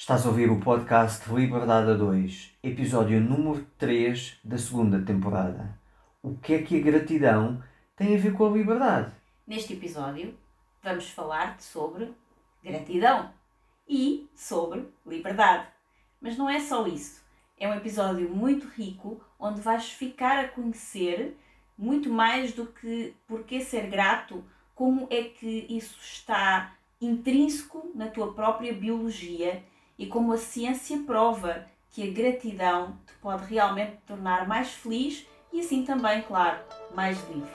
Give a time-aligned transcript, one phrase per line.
[0.00, 5.76] Estás a ouvir o podcast Liberdade a 2, episódio número 3 da segunda temporada.
[6.22, 7.60] O que é que a gratidão
[7.96, 9.12] tem a ver com a liberdade?
[9.44, 10.38] Neste episódio,
[10.84, 12.14] vamos falar sobre
[12.62, 13.32] gratidão
[13.88, 15.66] e sobre liberdade.
[16.20, 17.20] Mas não é só isso.
[17.58, 21.36] É um episódio muito rico onde vais ficar a conhecer
[21.76, 24.44] muito mais do que porque ser grato,
[24.76, 29.64] como é que isso está intrínseco na tua própria biologia
[29.98, 35.60] e como a ciência prova que a gratidão te pode realmente tornar mais feliz e
[35.60, 36.58] assim também, claro,
[36.94, 37.50] mais livre.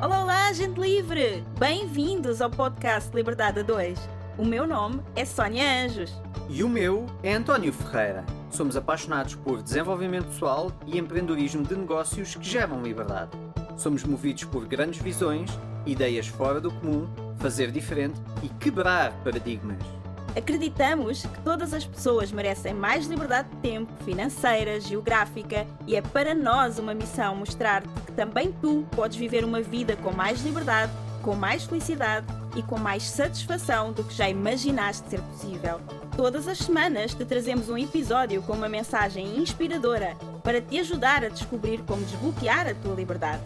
[0.00, 1.42] Olá, olá, gente livre!
[1.58, 3.98] Bem-vindos ao podcast Liberdade a 2.
[4.38, 6.12] O meu nome é Sónia Anjos.
[6.48, 8.24] E o meu é António Ferreira.
[8.50, 13.32] Somos apaixonados por desenvolvimento pessoal e empreendedorismo de negócios que geram liberdade.
[13.76, 15.50] Somos movidos por grandes visões,
[15.84, 19.78] ideias fora do comum, fazer diferente e quebrar paradigmas.
[20.36, 26.34] Acreditamos que todas as pessoas merecem mais liberdade de tempo, financeira, geográfica e é para
[26.34, 31.34] nós uma missão mostrar-te que também tu podes viver uma vida com mais liberdade, com
[31.34, 35.80] mais felicidade e com mais satisfação do que já imaginaste ser possível.
[36.16, 41.28] Todas as semanas te trazemos um episódio com uma mensagem inspiradora para te ajudar a
[41.28, 43.42] descobrir como desbloquear a tua liberdade.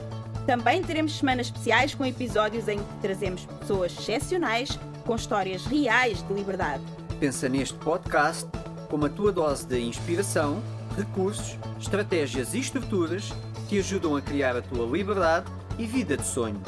[0.47, 6.35] Também teremos semanas especiais com episódios em que trazemos pessoas excepcionais com histórias reais de
[6.35, 6.83] liberdade.
[7.21, 8.49] Pensa neste podcast
[8.89, 10.63] como a tua dose de inspiração,
[10.97, 13.33] recursos, estratégias e estruturas
[13.69, 15.47] que ajudam a criar a tua liberdade
[15.79, 16.61] e vida de sonho.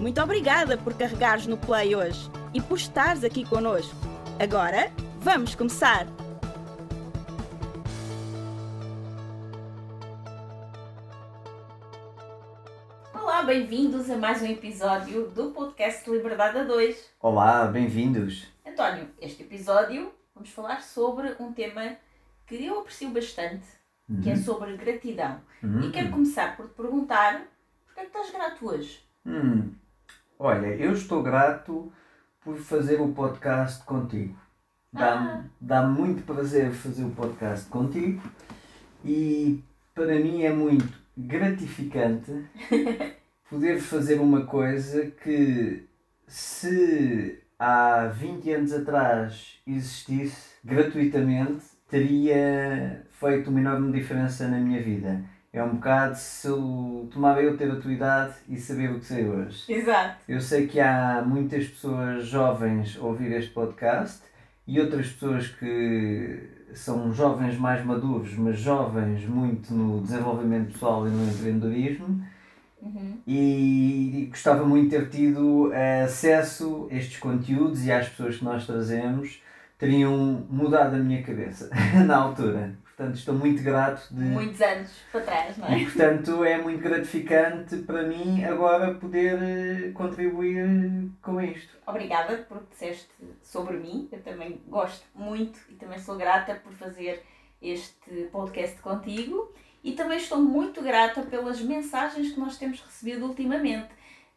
[0.00, 3.94] Muito obrigada por carregares no play hoje e por estares aqui connosco.
[4.38, 6.27] Agora, vamos começar!
[13.38, 17.08] Olá, bem-vindos a mais um episódio do podcast Liberdade a 2.
[17.20, 18.48] Olá, bem-vindos.
[18.66, 21.94] António, este episódio vamos falar sobre um tema
[22.48, 23.64] que eu aprecio bastante,
[24.08, 24.20] uhum.
[24.22, 25.40] que é sobre gratidão.
[25.62, 25.82] Uhum.
[25.82, 27.44] E quero começar por te perguntar
[27.86, 29.04] porquê é que estás grato hoje?
[29.24, 29.70] Hum.
[30.36, 31.92] Olha, eu estou grato
[32.40, 34.36] por fazer o podcast contigo.
[34.92, 35.44] Dá-me ah.
[35.60, 38.20] dá muito prazer fazer o podcast contigo
[39.04, 39.62] e
[39.94, 42.32] para mim é muito gratificante
[43.50, 45.86] poder fazer uma coisa que
[46.26, 55.24] se há 20 anos atrás existisse gratuitamente teria feito uma enorme diferença na minha vida.
[55.50, 59.06] É um bocado se eu tomava eu ter a tua idade e saber o que
[59.06, 59.64] sei hoje.
[59.72, 60.16] Exato.
[60.28, 64.22] Eu sei que há muitas pessoas jovens a ouvir este podcast
[64.66, 66.38] e outras pessoas que
[66.74, 72.22] são jovens mais maduros, mas jovens muito no desenvolvimento pessoal e no empreendedorismo.
[72.80, 73.18] Uhum.
[73.26, 75.72] E, gostava muito de ter tido
[76.04, 79.42] acesso a estes conteúdos e às pessoas que nós trazemos
[79.76, 81.70] teriam mudado a minha cabeça
[82.06, 82.76] na altura.
[82.84, 84.24] Portanto, estou muito grato de.
[84.24, 85.78] Muitos anos para trás, não é?
[85.78, 91.78] E, portanto, é muito gratificante para mim agora poder eh, contribuir com isto.
[91.86, 93.08] Obrigada por disseste
[93.40, 94.08] sobre mim.
[94.10, 97.22] Eu também gosto muito e também sou grata por fazer
[97.62, 99.52] este podcast contigo.
[99.82, 103.88] E também estou muito grata pelas mensagens que nós temos recebido ultimamente.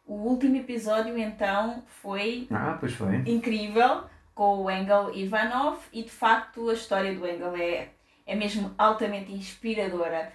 [0.06, 3.16] O último episódio, então, foi, ah, pois foi.
[3.26, 4.04] incrível
[4.34, 7.90] com o Engel Ivanov e de facto a história do Engel é
[8.26, 10.32] é mesmo altamente inspiradora.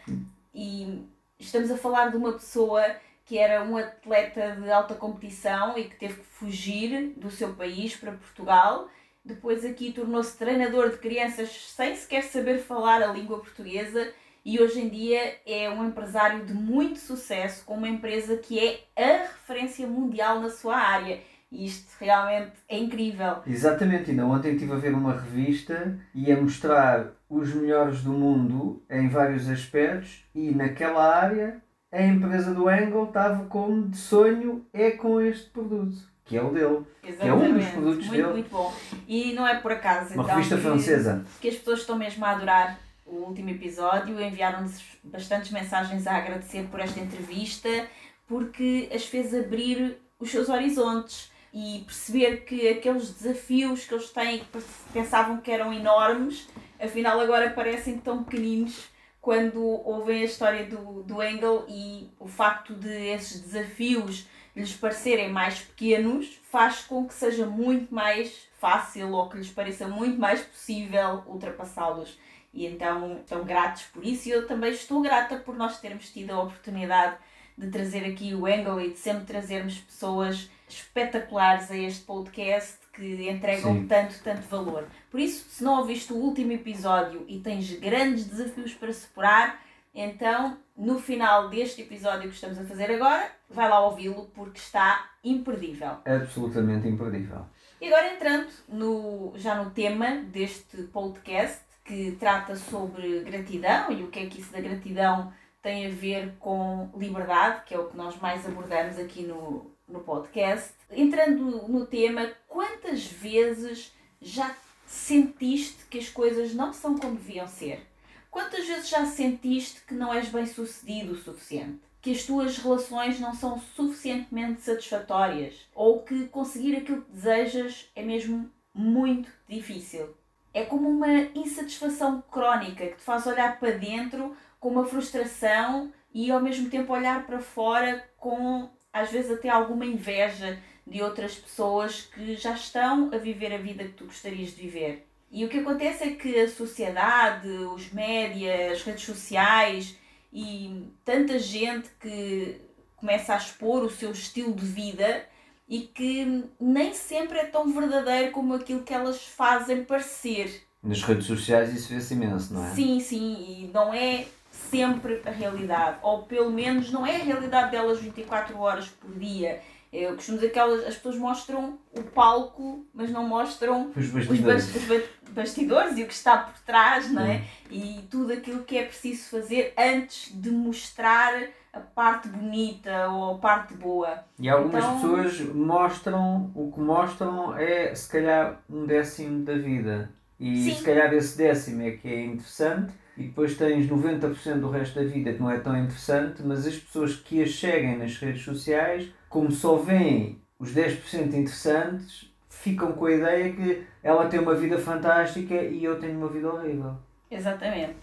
[0.54, 1.06] E
[1.40, 2.84] estamos a falar de uma pessoa
[3.26, 7.96] que era um atleta de alta competição e que teve que fugir do seu país
[7.96, 8.88] para Portugal.
[9.24, 14.14] Depois aqui tornou-se treinador de crianças sem sequer saber falar a língua portuguesa
[14.48, 18.80] e hoje em dia é um empresário de muito sucesso com uma empresa que é
[18.96, 21.20] a referência mundial na sua área.
[21.52, 23.40] E isto realmente é incrível.
[23.46, 28.82] Exatamente, ainda ontem estive a ver uma revista e a mostrar os melhores do mundo
[28.90, 34.92] em vários aspectos e naquela área a empresa do Engel estava como de sonho é
[34.92, 35.98] com este produto.
[36.24, 36.86] Que é o dele.
[37.04, 37.20] Exatamente.
[37.20, 38.34] Que é um dos produtos muito, dele.
[38.34, 38.74] Muito bom.
[39.08, 40.14] E não é por acaso.
[40.14, 41.26] Uma então, revista que, francesa.
[41.42, 44.22] Que as pessoas estão mesmo a adorar o último episódio.
[44.22, 47.88] Enviaram-nos bastantes mensagens a agradecer por esta entrevista,
[48.28, 54.40] porque as fez abrir os seus horizontes e perceber que aqueles desafios que eles têm,
[54.40, 54.64] que
[54.94, 56.48] pensavam que eram enormes,
[56.80, 58.90] afinal agora parecem tão pequeninos
[59.22, 65.30] quando ouvem a história do, do Engel e o facto de esses desafios lhes parecerem
[65.30, 70.42] mais pequenos faz com que seja muito mais fácil ou que lhes pareça muito mais
[70.42, 72.18] possível ultrapassá-los.
[72.58, 76.32] E então estão gratos por isso e eu também estou grata por nós termos tido
[76.32, 77.16] a oportunidade
[77.56, 83.30] de trazer aqui o Engel e de sempre trazermos pessoas espetaculares a este podcast que
[83.30, 83.86] entregam Sim.
[83.86, 84.88] tanto, tanto valor.
[85.12, 89.62] Por isso, se não ouviste o último episódio e tens grandes desafios para superar,
[89.94, 95.12] então no final deste episódio que estamos a fazer agora, vai lá ouvi-lo porque está
[95.24, 96.00] imperdível.
[96.04, 97.46] Absolutamente imperdível.
[97.80, 104.10] E agora entrando no, já no tema deste podcast, que trata sobre gratidão e o
[104.10, 107.96] que é que isso da gratidão tem a ver com liberdade, que é o que
[107.96, 110.74] nós mais abordamos aqui no, no podcast.
[110.92, 114.54] Entrando no tema, quantas vezes já
[114.86, 117.88] sentiste que as coisas não são como deviam ser?
[118.30, 121.80] Quantas vezes já sentiste que não és bem sucedido o suficiente?
[122.02, 125.68] Que as tuas relações não são suficientemente satisfatórias?
[125.74, 130.16] Ou que conseguir aquilo que desejas é mesmo muito difícil?
[130.58, 136.32] É como uma insatisfação crónica que te faz olhar para dentro com uma frustração e
[136.32, 140.58] ao mesmo tempo olhar para fora com às vezes até alguma inveja
[140.88, 145.08] de outras pessoas que já estão a viver a vida que tu gostarias de viver.
[145.30, 149.96] E o que acontece é que a sociedade, os médias, as redes sociais
[150.34, 152.60] e tanta gente que
[152.96, 155.24] começa a expor o seu estilo de vida
[155.68, 160.64] e que nem sempre é tão verdadeiro como aquilo que elas fazem parecer.
[160.82, 162.70] Nas redes sociais isso vê-se imenso, não é?
[162.74, 163.36] Sim, sim,
[163.66, 168.58] e não é sempre a realidade, ou pelo menos não é a realidade delas 24
[168.60, 169.62] horas por dia.
[169.92, 174.66] Eu costumo dizer que elas, as pessoas mostram o palco, mas não mostram Os bastidores.
[174.66, 177.38] bas- os ba- bastidores e o que está por trás, não é?
[177.38, 177.42] Hum.
[177.72, 181.34] E tudo aquilo que é preciso fazer antes de mostrar
[181.78, 184.20] a parte bonita ou a parte boa.
[184.40, 190.10] E algumas Então- pessoas mostram, o que mostram é se calhar um décimo da vida.
[190.40, 190.76] E Sim.
[190.76, 195.06] se calhar esse décimo é que é interessante e depois tens 90% do resto da
[195.06, 199.10] vida que não é tão interessante, mas as pessoas que as seguem nas redes sociais,
[199.30, 204.78] como só veem os 10% interessantes, ficam com a ideia que ela tem uma vida
[204.78, 206.96] fantástica e eu tenho uma vida horrível.
[207.30, 207.96] Exatamente.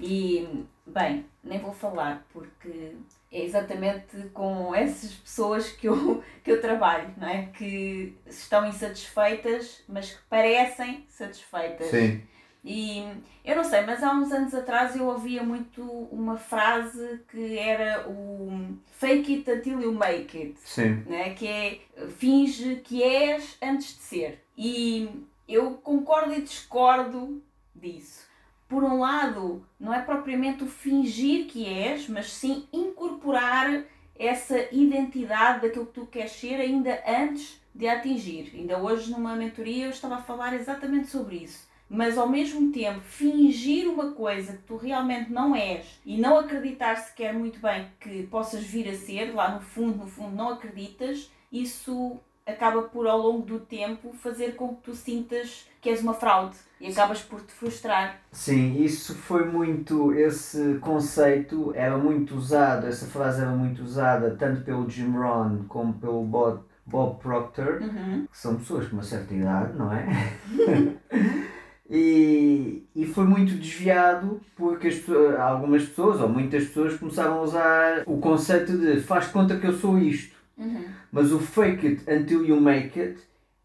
[0.00, 2.94] E, bem, nem vou falar porque
[3.30, 7.46] é exatamente com essas pessoas que eu, que eu trabalho, não é?
[7.46, 11.88] Que estão insatisfeitas, mas que parecem satisfeitas.
[11.88, 12.22] Sim.
[12.64, 13.04] E
[13.44, 18.08] eu não sei, mas há uns anos atrás eu ouvia muito uma frase que era
[18.08, 21.02] o fake it until you make it Sim.
[21.06, 21.34] né?
[21.34, 21.80] que é
[22.18, 24.44] finge que és antes de ser.
[24.56, 25.08] E
[25.48, 27.42] eu concordo e discordo
[27.74, 28.27] disso.
[28.68, 33.84] Por um lado, não é propriamente o fingir que és, mas sim incorporar
[34.18, 38.52] essa identidade daquilo que tu queres ser ainda antes de atingir.
[38.54, 41.66] Ainda hoje, numa mentoria, eu estava a falar exatamente sobre isso.
[41.88, 46.96] Mas ao mesmo tempo, fingir uma coisa que tu realmente não és e não acreditar
[46.96, 51.30] sequer muito bem que possas vir a ser, lá no fundo, no fundo, não acreditas,
[51.50, 56.14] isso acaba por, ao longo do tempo, fazer com que tu sintas que és uma
[56.14, 58.18] fraude e acabas por te frustrar.
[58.32, 64.62] Sim, isso foi muito, esse conceito era muito usado, essa frase era muito usada tanto
[64.62, 68.26] pelo Jim Rohn como pelo Bob, Bob Proctor, Uhum.
[68.30, 70.06] que são pessoas com uma certa idade, não é?
[71.90, 75.02] e, e foi muito desviado porque as,
[75.38, 79.72] algumas pessoas, ou muitas pessoas, começaram a usar o conceito de faz conta que eu
[79.72, 80.37] sou isto.
[80.58, 80.84] Uhum.
[81.12, 83.20] Mas o fake it until you make it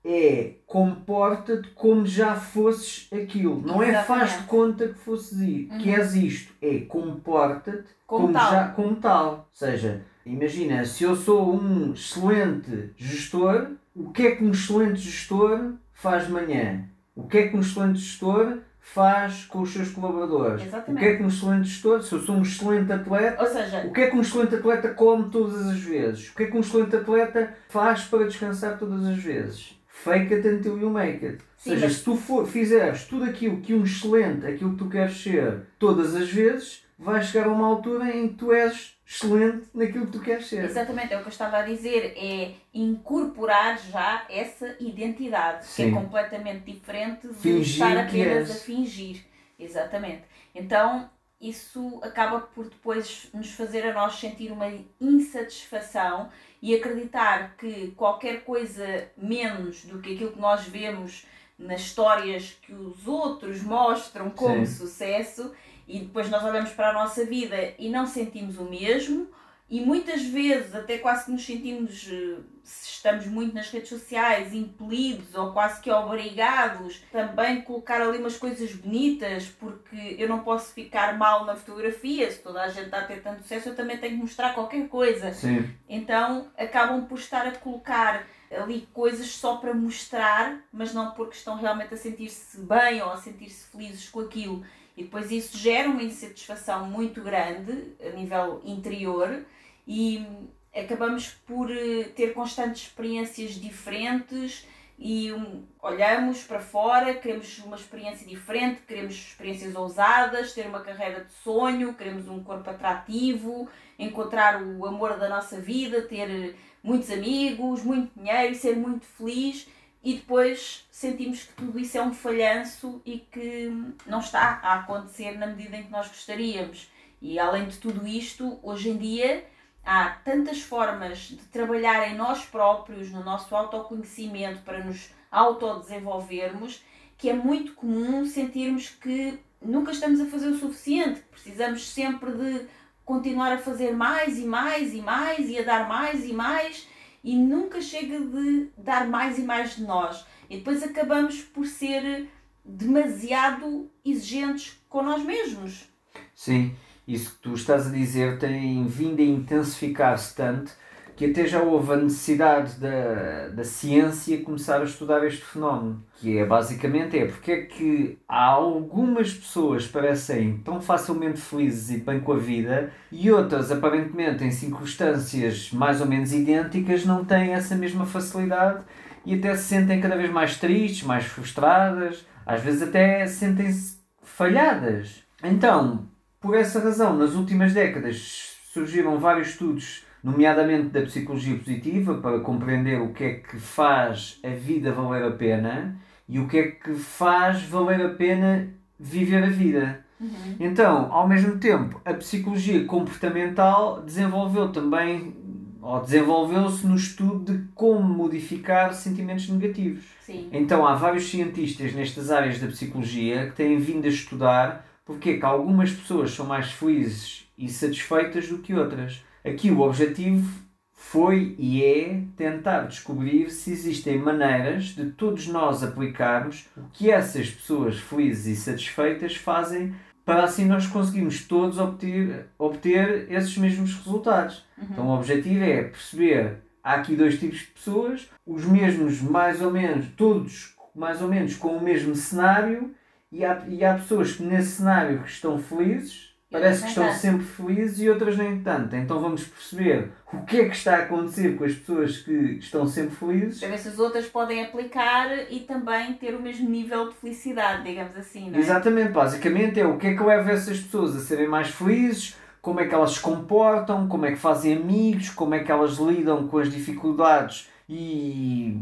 [0.06, 3.62] é comporta-te como já fosses aquilo.
[3.66, 4.48] Não é faz de Exatamente.
[4.48, 5.96] conta que fosses i- que Uhum.
[5.96, 6.54] és isto.
[6.62, 8.52] É comporta-te Como como, tal.
[8.52, 9.30] já como tal.
[9.32, 15.00] Ou seja, imagina, se eu sou um excelente gestor, o que é que um excelente
[15.00, 16.86] gestor faz de manhã?
[17.16, 20.62] O que é que um excelente gestor faz com os seus colaboradores?
[20.66, 20.92] Exatamente.
[20.92, 23.94] O que é que um excelente gestor, se eu sou um excelente atleta, seja, o
[23.94, 26.30] que é que um excelente atleta come todas as vezes?
[26.30, 29.80] O que é que um excelente atleta faz para descansar todas as vezes?
[29.88, 31.38] Fake it until you make it.
[31.58, 34.78] Sim, Ou seja, mas- se tu for, fizeres tudo aquilo que um excelente, aquilo que
[34.80, 38.96] tu queres ser, todas as vezes, vais chegar a uma altura em que tu és
[39.14, 40.66] excelente naquilo que tu queres ser.
[40.66, 45.86] Exatamente, é o que eu estava a dizer, é incorporar já essa identidade, que é
[45.86, 45.92] Sim.
[45.92, 49.24] completamente diferente de Fingir estar apenas a fingir.
[49.60, 50.24] Exatamente.
[50.56, 56.30] Então, isso acaba por depois nos fazer a nós sentir uma insatisfação
[56.62, 61.26] e acreditar que qualquer coisa menos do que aquilo que nós vemos
[61.58, 64.74] nas histórias que os outros mostram como Sim.
[64.74, 65.54] sucesso
[65.88, 69.28] e depois nós olhamos para a nossa vida e não sentimos o mesmo
[69.74, 74.54] e muitas vezes até quase que nos sentimos, eh, se estamos muito nas redes sociais,
[74.54, 80.74] impelidos ou quase que obrigados também colocar ali umas coisas bonitas porque eu não posso
[80.74, 83.98] ficar mal na fotografia, se toda a gente está a ter tanto sucesso eu também
[83.98, 85.34] tenho que mostrar qualquer coisa.
[85.34, 85.68] Sim.
[85.90, 91.58] Então acabam por estar a colocar ali coisas só para mostrar, mas não porque estão
[91.58, 94.64] realmente a sentir-se bem ou a sentir-se felizes com aquilo.
[94.96, 99.44] E depois isso gera uma insatisfação muito grande a nível interior
[99.88, 100.26] e
[100.74, 108.28] acabamos por eh, ter constantes experiências diferentes e um, olhamos para fora, queremos uma experiência
[108.28, 114.86] diferente, queremos experiências ousadas, ter uma carreira de sonho, queremos um corpo atrativo, encontrar o
[114.86, 119.68] amor da nossa vida, ter muitos amigos, muito dinheiro, ser muito feliz
[120.04, 123.72] e depois sentimos que tudo isso é um falhanço e que
[124.06, 126.92] não está a acontecer na medida em que nós gostaríamos.
[127.22, 129.46] E além de tudo isto, hoje em dia
[129.86, 136.84] há tantas formas de trabalhar em nós próprios, no nosso autoconhecimento, para nos autodesenvolvermos,
[137.18, 142.68] que é muito comum sentirmos que nunca estamos a fazer o suficiente, precisamos sempre de
[143.06, 146.88] continuar a fazer mais e mais e mais e a dar mais e mais
[147.24, 150.26] e nunca chega de dar mais e mais de nós.
[150.50, 152.28] E depois acabamos por ser
[152.66, 155.90] demasiado exigentes com nós mesmos.
[156.36, 156.76] Sim,
[157.08, 160.74] isso que tu estás a dizer tem vindo a intensificar-se tanto
[161.16, 166.38] que até já houve a necessidade da, da ciência começar a estudar este fenómeno, que
[166.38, 172.20] é basicamente é porque é que há algumas pessoas parecem tão facilmente felizes e bem
[172.20, 177.76] com a vida e outras aparentemente em circunstâncias mais ou menos idênticas não têm essa
[177.76, 178.84] mesma facilidade
[179.26, 185.24] e até se sentem cada vez mais tristes, mais frustradas, às vezes até sentem-se falhadas.
[185.44, 186.08] Então,
[186.42, 193.02] por essa razão, nas últimas décadas surgiram vários estudos nomeadamente da psicologia positiva, para compreender
[193.02, 195.98] o que é que faz a vida valer a pena
[196.30, 200.04] e o que é que faz valer a pena viver a vida.
[200.20, 200.56] Uhum.
[200.60, 205.36] Então, ao mesmo tempo, a psicologia comportamental desenvolveu também,
[205.82, 210.06] ou desenvolveu-se no estudo de como modificar sentimentos negativos.
[210.22, 210.48] Sim.
[210.54, 215.38] Então, há vários cientistas nestas áreas da psicologia que têm vindo a estudar porque é
[215.38, 219.24] que algumas pessoas são mais felizes e satisfeitas do que outras.
[219.46, 226.68] Aqui o objetivo foi e é tentar descobrir se existem maneiras de todos nós aplicarmos
[226.78, 229.94] o que essas pessoas felizes e satisfeitas fazem
[230.26, 234.64] para assim nós conseguirmos todos obter, obter esses mesmos resultados.
[234.78, 234.88] Uhum.
[234.90, 239.72] Então o objetivo é perceber há aqui dois tipos de pessoas, os mesmos mais ou
[239.72, 242.94] menos, todos mais ou menos com o mesmo cenário,
[243.30, 247.46] e há, e há pessoas que nesse cenário que estão felizes parece que estão sempre
[247.46, 248.96] felizes e outras nem tanto.
[248.96, 252.88] Então vamos perceber o que é que está a acontecer com as pessoas que estão
[252.88, 253.60] sempre felizes.
[253.60, 257.84] Para ver se as outras podem aplicar e também ter o mesmo nível de felicidade,
[257.84, 258.62] digamos assim, não é?
[258.62, 262.80] Exatamente, basicamente é o que é que leva essas pessoas a serem mais felizes, como
[262.80, 266.48] é que elas se comportam, como é que fazem amigos, como é que elas lidam
[266.48, 268.80] com as dificuldades e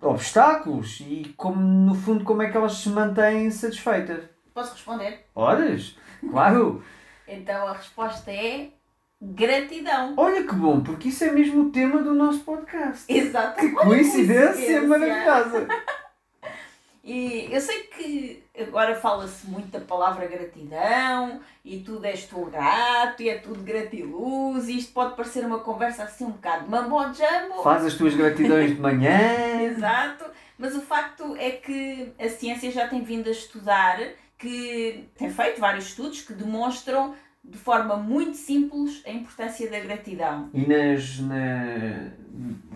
[0.00, 4.24] obstáculos e como no fundo como é que elas se mantêm satisfeitas.
[4.52, 5.26] Posso responder?
[5.34, 5.96] Podes?
[6.30, 6.82] Claro!
[7.28, 8.68] então a resposta é
[9.20, 10.14] gratidão.
[10.16, 13.04] Olha que bom, porque isso é mesmo o tema do nosso podcast.
[13.12, 13.60] Exato.
[13.60, 14.82] Que coincidência, coincidência.
[14.82, 15.66] maravilhosa!
[17.08, 23.22] E eu sei que agora fala-se muito da palavra gratidão e tudo és tu grato
[23.22, 27.62] e é tudo gratiluz e isto pode parecer uma conversa assim um bocado mambo jambo.
[27.62, 29.20] Faz as tuas gratidões de manhã.
[29.62, 30.24] Exato,
[30.58, 34.00] mas o facto é que a ciência já tem vindo a estudar
[34.46, 40.50] que tem feito vários estudos que demonstram de forma muito simples a importância da gratidão.
[40.52, 42.10] E nas, na,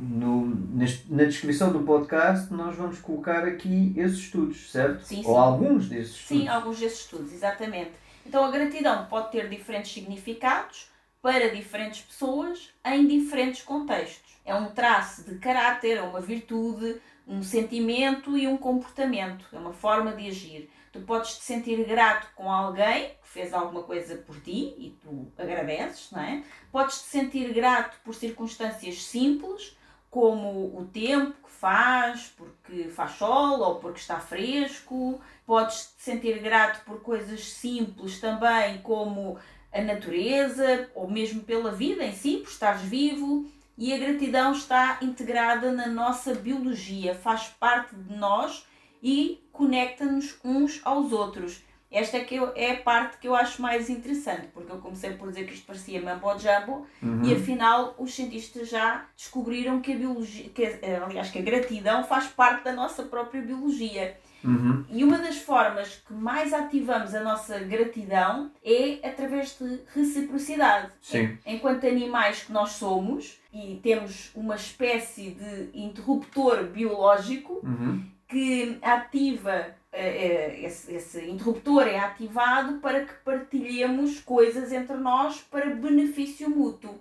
[0.00, 5.04] no, nas, na descrição do podcast nós vamos colocar aqui esses estudos, certo?
[5.04, 5.40] Sim, Ou sim.
[5.40, 6.42] alguns desses estudos.
[6.42, 7.92] Sim, alguns desses estudos, exatamente.
[8.26, 10.88] Então a gratidão pode ter diferentes significados
[11.22, 14.40] para diferentes pessoas em diferentes contextos.
[14.44, 19.72] É um traço de caráter, é uma virtude, um sentimento e um comportamento, é uma
[19.72, 20.70] forma de agir.
[20.92, 25.30] Tu podes te sentir grato com alguém que fez alguma coisa por ti e tu
[25.38, 26.42] agradeces, não é?
[26.72, 29.76] Podes te sentir grato por circunstâncias simples,
[30.10, 35.20] como o tempo que faz, porque faz sol ou porque está fresco.
[35.46, 39.38] Podes te sentir grato por coisas simples também, como
[39.72, 43.48] a natureza ou mesmo pela vida em si, por estares vivo.
[43.78, 48.66] E a gratidão está integrada na nossa biologia, faz parte de nós
[49.02, 51.62] e conecta-nos uns aos outros.
[51.92, 55.12] esta é, que eu, é a parte que eu acho mais interessante, porque eu comecei
[55.14, 57.24] por dizer que isto parecia mambo jumbo Uhum.
[57.24, 62.04] e afinal os cientistas já descobriram que a biologia, que, a- aliás, que a gratidão
[62.04, 64.16] faz parte da nossa própria biologia.
[64.44, 64.84] Uhum.
[64.88, 70.92] E uma das formas que mais ativamos a nossa gratidão é através de reciprocidade.
[71.02, 71.36] Sim.
[71.44, 78.02] Enquanto animais que nós somos e temos uma espécie de interruptor biológico Uhum.
[78.30, 85.40] Que ativa eh, eh, esse, esse interruptor é ativado para que partilhemos coisas entre nós
[85.50, 86.98] para benefício mútuo.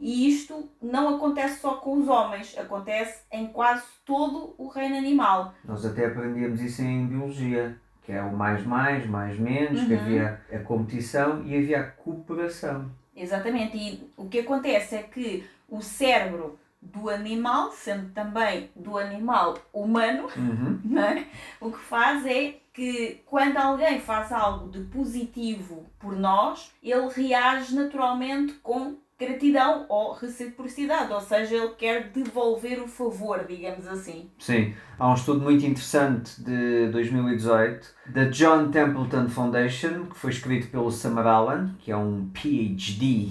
[0.00, 5.54] E isto não acontece só com os homens, acontece em quase todo o reino animal.
[5.64, 10.00] Nós até aprendíamos isso em biologia, que é o mais mais, mais menos, que Uhum.
[10.00, 12.90] havia a competição e havia a cooperação.
[13.16, 13.76] Exatamente.
[13.76, 20.28] E o que acontece é que o cérebro do animal, sendo também do animal humano,
[20.36, 20.80] Uhum.
[20.84, 21.26] não é?
[21.60, 27.74] o que faz é que quando alguém faz algo de positivo por nós, ele reage
[27.74, 34.28] naturalmente com gratidão ou reciprocidade, ou seja, ele quer devolver o favor, digamos assim.
[34.40, 40.66] Sim, há um estudo muito interessante de 2018 da John Templeton Foundation, que foi escrito
[40.68, 43.30] pelo Summer Allen, que é um PhD.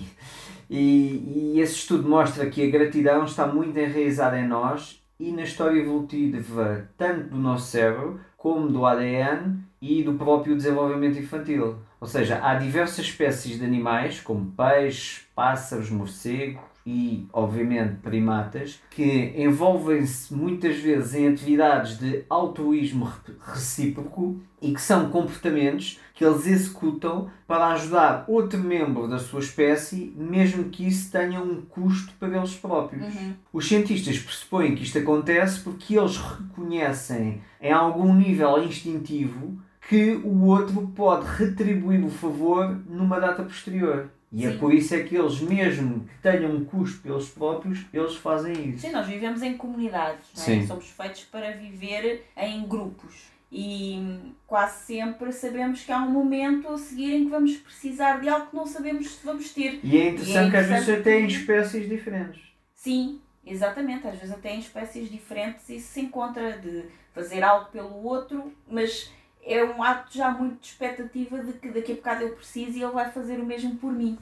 [0.75, 5.44] E, e esse estudo mostra que a gratidão está muito enraizada em nós e na
[5.44, 11.75] história evolutiva, tanto do nosso cérebro, como do ADN e do próprio desenvolvimento infantil.
[12.01, 19.34] Ou seja, há diversas espécies de animais, como peixes, pássaros, morcegos e, obviamente, primatas, que
[19.38, 26.46] envolvem-se muitas vezes em atividades de altruísmo re- recíproco e que são comportamentos que eles
[26.46, 32.38] executam para ajudar outro membro da sua espécie, mesmo que isso tenha um custo para
[32.38, 33.04] eles próprios.
[33.52, 39.58] Os cientistas pressupõem que isto acontece porque eles reconhecem em algum nível instintivo
[39.90, 44.10] que o outro pode retribuir o favor numa data posterior.
[44.34, 44.58] E é Sim.
[44.58, 48.80] por isso é que eles, mesmo que tenham um custo pelos próprios, eles fazem isso.
[48.80, 50.46] Sim, nós vivemos em comunidades, não é?
[50.46, 50.66] Sim.
[50.66, 53.32] somos feitos para viver em grupos.
[53.52, 58.28] E quase sempre sabemos que há um momento a seguir em que vamos precisar de
[58.28, 59.80] algo que não sabemos se vamos ter.
[59.84, 62.42] E é interessante que às vezes interessante até em espécies diferentes.
[62.74, 64.08] Sim, exatamente.
[64.08, 69.12] Às vezes até em espécies diferentes isso se encontra de fazer algo pelo outro, mas
[69.46, 72.84] é um ato já muito de expectativa de que daqui a bocado eu preciso e
[72.84, 74.17] ele vai fazer o mesmo por mim.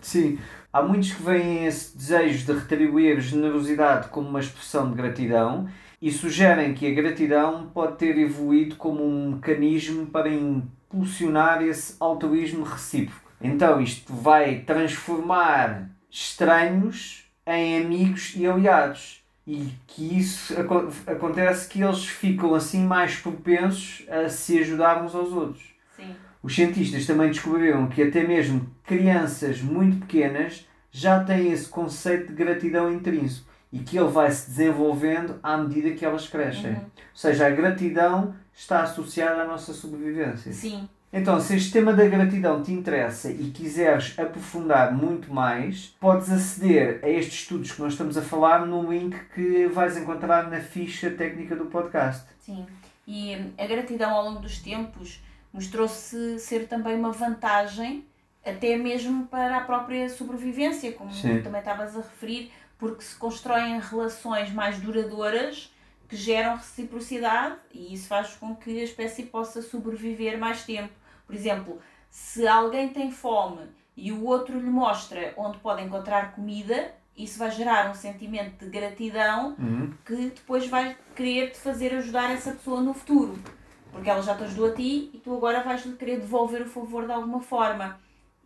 [0.00, 0.38] Sim.
[0.72, 5.68] Há muitos que veem esse desejo de retribuir generosidade como uma expressão de gratidão
[6.00, 12.64] e sugerem que a gratidão pode ter evoluído como um mecanismo para impulsionar esse altruísmo
[12.64, 13.30] recíproco.
[13.40, 19.23] Então isto vai transformar estranhos em amigos e aliados.
[19.46, 25.14] E que isso aco- acontece que eles ficam assim mais propensos a se ajudar uns
[25.14, 25.64] aos outros.
[25.96, 26.14] Sim.
[26.42, 32.34] Os cientistas também descobriram que até mesmo crianças muito pequenas já têm esse conceito de
[32.34, 36.70] gratidão intrínseco e que ele vai se desenvolvendo à medida que elas crescem.
[36.72, 36.76] Uhum.
[36.76, 40.52] Ou seja, a gratidão está associada à nossa sobrevivência.
[40.52, 40.88] Sim.
[41.16, 46.98] Então, se este tema da gratidão te interessa e quiseres aprofundar muito mais, podes aceder
[47.04, 51.08] a estes estudos que nós estamos a falar no link que vais encontrar na ficha
[51.12, 52.26] técnica do podcast.
[52.40, 52.66] Sim.
[53.06, 55.22] E hum, a gratidão ao longo dos tempos
[55.52, 58.04] mostrou-se ser também uma vantagem,
[58.44, 61.40] até mesmo para a própria sobrevivência, como Sim.
[61.42, 65.72] também estavas a referir, porque se constroem relações mais duradouras
[66.08, 71.03] que geram reciprocidade e isso faz com que a espécie possa sobreviver mais tempo.
[71.26, 76.94] Por exemplo, se alguém tem fome e o outro lhe mostra onde pode encontrar comida,
[77.16, 79.92] isso vai gerar um sentimento de gratidão Uhum.
[80.04, 83.38] que depois vai querer te fazer ajudar essa pessoa no futuro.
[83.92, 86.68] Porque ela já te ajudou a ti e tu agora vais lhe querer devolver o
[86.68, 88.00] favor de alguma forma.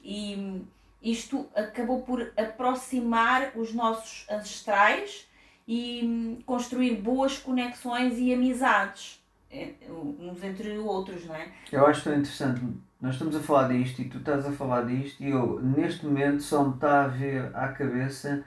[0.04, 0.62] E
[1.02, 5.26] isto acabou por aproximar os nossos ancestrais
[5.66, 9.17] e construir boas conexões e amizades
[9.50, 11.48] uns entre outros, não é?
[11.72, 12.60] Eu acho tão interessante.
[13.00, 16.42] Nós estamos a falar disto e tu estás a falar disto e eu, neste momento,
[16.42, 18.44] só me está a vir à cabeça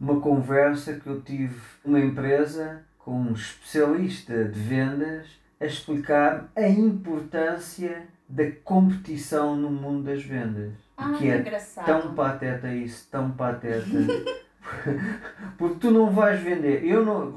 [0.00, 5.26] uma conversa que eu tive numa empresa com um especialista de vendas
[5.60, 10.72] a explicar a importância da competição no mundo das vendas.
[10.96, 11.86] Ah, que é engraçado.
[11.86, 13.86] tão pateta isso, tão pateta.
[15.58, 16.84] Porque tu não vais vender.
[16.84, 17.30] Eu não,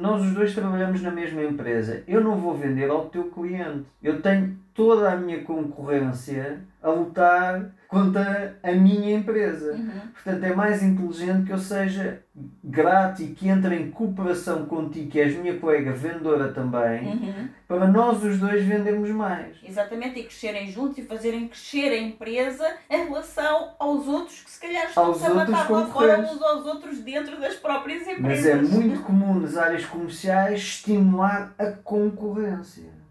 [0.00, 2.02] nós os dois trabalhamos na mesma empresa.
[2.06, 3.84] Eu não vou vender ao teu cliente.
[4.02, 9.74] Eu tenho toda a minha concorrência a lutar contra a minha empresa.
[9.74, 9.90] Uhum.
[10.14, 12.22] Portanto, é mais inteligente que eu seja
[12.64, 17.48] grato e que entre em cooperação contigo, que és minha colega vendedora também, Uhum.
[17.68, 19.56] para nós os dois vendermos mais.
[19.62, 24.60] Exatamente, e crescerem juntos e fazerem crescer a empresa em relação aos outros que se
[24.60, 28.46] calhar estão Aos a matar lá fora uns aos outros dentro das próprias Mas empresas.
[28.46, 33.01] é muito comum nas áreas comerciais estimular a concorrência.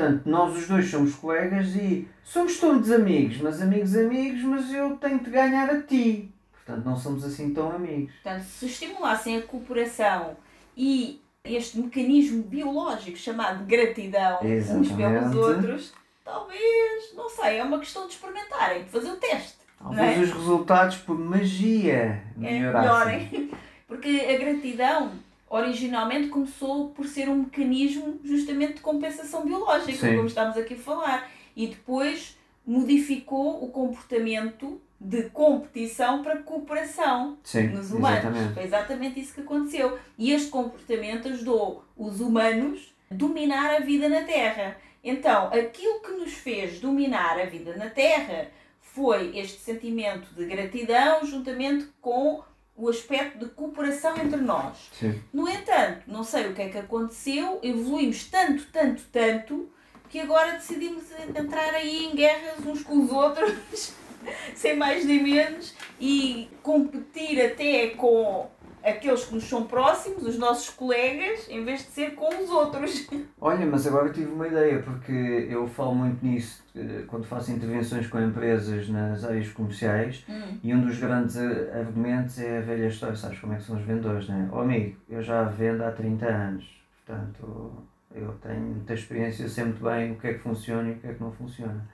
[0.00, 4.96] Portanto, nós os dois somos colegas e somos todos amigos, mas amigos amigos, mas eu
[4.96, 6.32] tenho de ganhar a ti.
[6.52, 8.10] Portanto, não somos assim tão amigos.
[8.22, 10.36] Portanto, se estimulassem a cooperação
[10.74, 15.36] e este mecanismo biológico chamado gratidão uns pelos Exatamente.
[15.36, 15.92] outros,
[16.24, 19.58] talvez, não sei, é uma questão de experimentarem, de fazer o teste.
[19.78, 20.22] Talvez é?
[20.22, 23.18] os resultados por magia É, melhorassem.
[23.28, 23.50] melhorem.
[23.86, 25.12] Porque a gratidão
[25.50, 30.14] originalmente começou por ser um mecanismo justamente de compensação biológica, Sim.
[30.14, 31.30] como estamos aqui a falar.
[31.56, 38.20] E depois modificou o comportamento de competição para cooperação Sim, nos humanos.
[38.20, 38.54] exatamente.
[38.54, 39.98] Foi exatamente isso que aconteceu.
[40.16, 44.76] E este comportamento ajudou os humanos a dominar a vida na Terra.
[45.02, 51.24] Então, aquilo que nos fez dominar a vida na Terra foi este sentimento de gratidão
[51.24, 52.42] juntamente com
[52.80, 54.90] o aspecto de cooperação entre nós.
[54.92, 55.20] Sim.
[55.32, 59.70] No entanto, não sei o que é que aconteceu, evoluímos tanto, tanto, tanto,
[60.08, 63.92] que agora decidimos entrar aí em guerras uns com os outros,
[64.56, 68.48] sem mais nem menos, e competir até com
[68.84, 73.08] aqueles que nos são próximos, os nossos colegas, em vez de ser com os outros.
[73.40, 75.12] Olha, mas agora tive uma ideia, porque
[75.50, 80.24] eu falo muito nisso eh, quando faço intervenções com empresas nas áreas comerciais
[80.62, 83.76] e um dos grandes eh, argumentos é a velha história, sabes como é que são
[83.76, 84.48] os vendedores, não é?
[84.52, 86.64] Oh amigo, eu já vendo há 30 anos,
[87.04, 87.72] portanto
[88.14, 90.96] eu tenho muita experiência, eu sei muito bem o que é que funciona e o
[90.96, 91.86] que é que não funciona.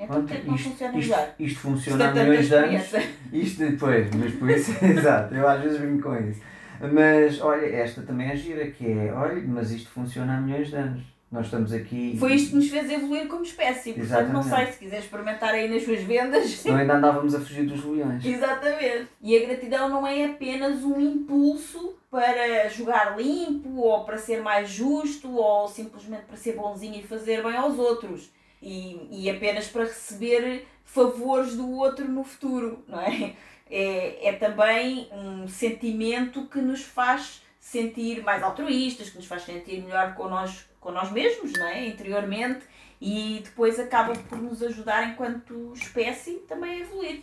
[0.00, 1.34] Então, por que não isto, funciona isto, melhor?
[1.40, 2.92] isto funciona há milhões de anos.
[3.32, 6.40] Isto depois, mas por isso, exato, eu às vezes brinco com isso.
[6.80, 10.76] Mas olha, esta também é gira, que é, olha, mas isto funciona há milhões de
[10.76, 11.02] anos.
[11.30, 12.16] Nós estamos aqui.
[12.18, 13.92] Foi isto que nos fez evoluir como espécie.
[13.92, 14.72] Portanto, não sei Exatamente.
[14.72, 16.48] se quiser experimentar aí nas suas vendas.
[16.48, 18.24] Senão ainda andávamos a fugir dos leões.
[18.24, 19.08] Exatamente.
[19.20, 24.70] E a gratidão não é apenas um impulso para jogar limpo ou para ser mais
[24.70, 28.30] justo ou simplesmente para ser bonzinho e fazer bem aos outros.
[28.60, 33.34] E, e apenas para receber favores do outro no futuro, não é?
[33.70, 39.82] É, é também um sentimento que nos faz sentir mais altruístas, que nos faz sentir
[39.82, 41.86] melhor com nós, com nós mesmos, não é?
[41.86, 42.64] Interiormente
[43.00, 47.22] e depois acaba por nos ajudar enquanto espécie também a evoluir.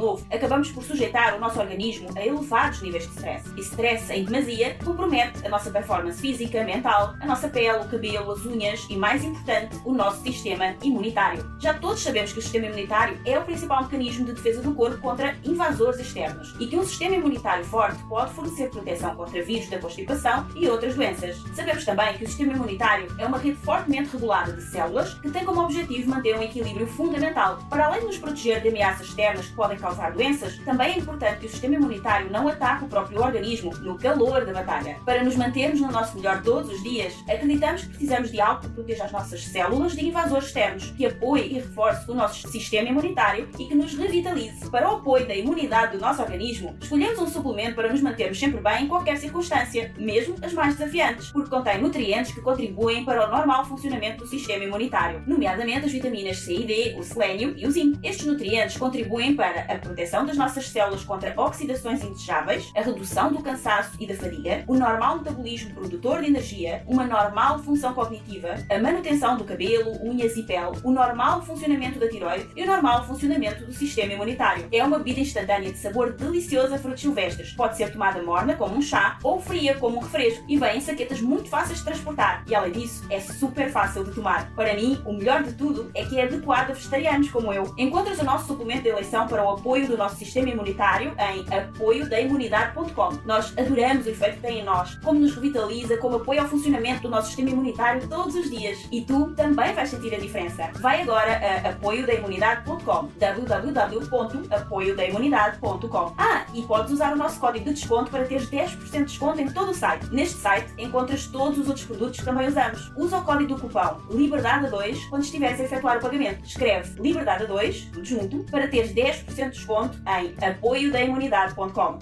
[0.00, 3.50] novo, acabamos por sujeitar o nosso organismo a elevados níveis de stress.
[3.56, 8.32] E stress em demasia compromete a nossa performance física, mental, a nossa pele, o cabelo,
[8.32, 11.44] as unhas e, mais importante, o nosso sistema imunitário.
[11.60, 14.98] Já todos sabemos que o sistema imunitário é o principal mecanismo de defesa do corpo
[14.98, 19.78] contra invasores externos e que um sistema imunitário forte pode fornecer proteção contra vírus da
[19.78, 21.36] constipação e outras doenças.
[21.54, 25.44] Sabemos também que o sistema imunitário é uma rede fortemente regulada de células que tem
[25.44, 27.58] como objetivo manter um equilíbrio fundamental.
[27.68, 31.40] Para além de nos proteger de ameaças externas que podem causar doenças, também é importante
[31.40, 34.96] que o sistema imunitário não ataque o próprio organismo no calor da batalha.
[35.04, 38.68] Para nos mantermos no nosso melhor todos os dias, acreditamos que precisamos de algo que
[38.68, 43.48] proteja as nossas células de invasores externos, que apoie e reforce o nosso sistema imunitário
[43.58, 44.70] e que nos revitalize.
[44.70, 48.60] Para o apoio da imunidade do nosso organismo, escolhemos um suplemento para nos mantermos sempre
[48.60, 53.30] bem em qualquer circunstância, mesmo as mais desafiantes, porque contém nutrientes que contribuem para o
[53.30, 57.70] normal funcionamento do sistema imunitário, nomeadamente as vitaminas C e D, o selênio e o
[57.70, 57.98] zinco.
[58.02, 63.42] Estes nutrientes contribuem para a proteção das nossas células contra oxidações indesejáveis, a redução do
[63.42, 68.78] cansaço e da fadiga, o normal metabolismo produtor de energia, uma normal função cognitiva, a
[68.78, 73.64] manutenção do cabelo, unhas e pele, o normal funcionamento da tiroide e o normal funcionamento
[73.64, 74.68] do sistema imunitário.
[74.72, 77.52] É uma bebida instantânea de sabor delicioso a frutos silvestres.
[77.52, 80.80] Pode ser tomada morna como um chá ou fria como um refresco e vem em
[80.80, 82.44] saquetas muito fáceis de transportar.
[82.46, 84.50] E além disso, é super fácil de tomar.
[84.54, 87.74] Para mim, o melhor de tudo é que é adequado a vegetarianos como eu.
[87.78, 91.46] Encontras o nosso suplemento de eleição para o apoio apoio do nosso sistema imunitário em
[91.54, 93.18] apoiodaimunidade.com.
[93.24, 97.02] Nós adoramos o efeito que tem em nós, como nos revitaliza, como apoia ao funcionamento
[97.02, 98.76] do nosso sistema imunitário todos os dias.
[98.90, 100.72] E tu também vais sentir a diferença.
[100.80, 108.24] Vai agora a apoiodaimunidade.com www.apoiodaimunidade.com Ah, e podes usar o nosso código de desconto para
[108.24, 110.12] teres 10% de desconto em todo o site.
[110.12, 112.90] Neste site encontras todos os outros produtos que também usamos.
[112.96, 116.44] Usa o código do cupom LIBERDADE2 quando estiveres a efetuar o pagamento.
[116.44, 121.98] Escreve LIBERDADE2, tudo junto, para teres 10% de desconto em apoiodaimunidade.com.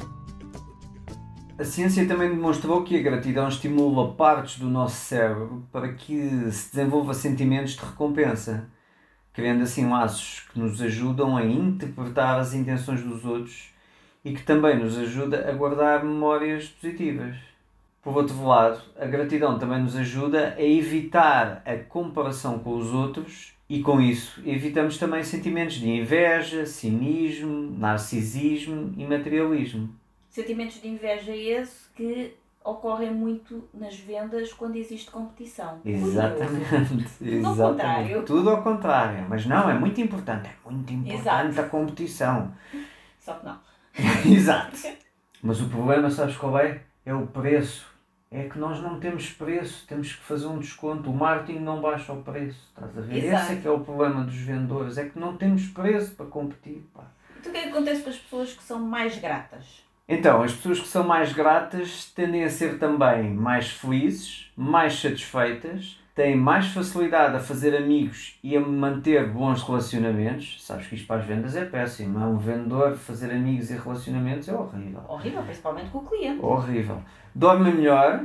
[1.59, 6.77] A ciência também demonstrou que a gratidão estimula partes do nosso cérebro para que se
[6.77, 8.69] desenvolva sentimentos de recompensa,
[9.33, 13.75] criando assim laços que nos ajudam a interpretar as intenções dos outros
[14.25, 17.37] e que também nos ajuda a guardar memórias positivas.
[18.03, 23.58] Por outro lado, a gratidão também nos ajuda a evitar a comparação com os outros
[23.69, 29.95] e com isso evitamos também sentimentos de inveja, cinismo, narcisismo e materialismo.
[30.31, 35.81] Sentimentos de inveja esse que ocorrem muito nas vendas quando existe competição.
[35.85, 37.07] Exatamente.
[37.19, 37.59] Tudo ao exatamente.
[37.59, 38.23] contrário.
[38.25, 39.27] Tudo ao contrário.
[39.29, 40.49] Mas não, é muito importante.
[40.49, 41.61] É muito importante Exato.
[41.61, 42.53] a competição.
[43.19, 43.59] Só que não.
[44.33, 44.77] Exato.
[45.43, 46.83] Mas o problema, sabes qual é?
[47.05, 47.87] É o preço.
[48.31, 51.11] É que nós não temos preço, temos que fazer um desconto.
[51.11, 52.61] O marketing não baixa o preço.
[52.69, 53.25] Estás a ver?
[53.25, 53.43] Exato.
[53.43, 54.99] Esse é que é o problema dos vendedores.
[54.99, 56.87] É que não temos preço para competir.
[56.95, 57.05] Pá.
[57.41, 59.83] Então o que é que acontece com as pessoas que são mais gratas?
[60.09, 65.98] Então, as pessoas que são mais gratas tendem a ser também mais felizes, mais satisfeitas,
[66.19, 70.57] têm mais facilidade a fazer amigos e a manter bons relacionamentos.
[70.59, 72.19] Sabes que isto para as vendas é péssimo.
[72.19, 75.01] É um vendedor fazer amigos e relacionamentos é horrível.
[75.09, 76.45] Horrível, principalmente com o cliente.
[76.45, 77.01] Horrível.
[77.33, 78.25] Dormem melhor,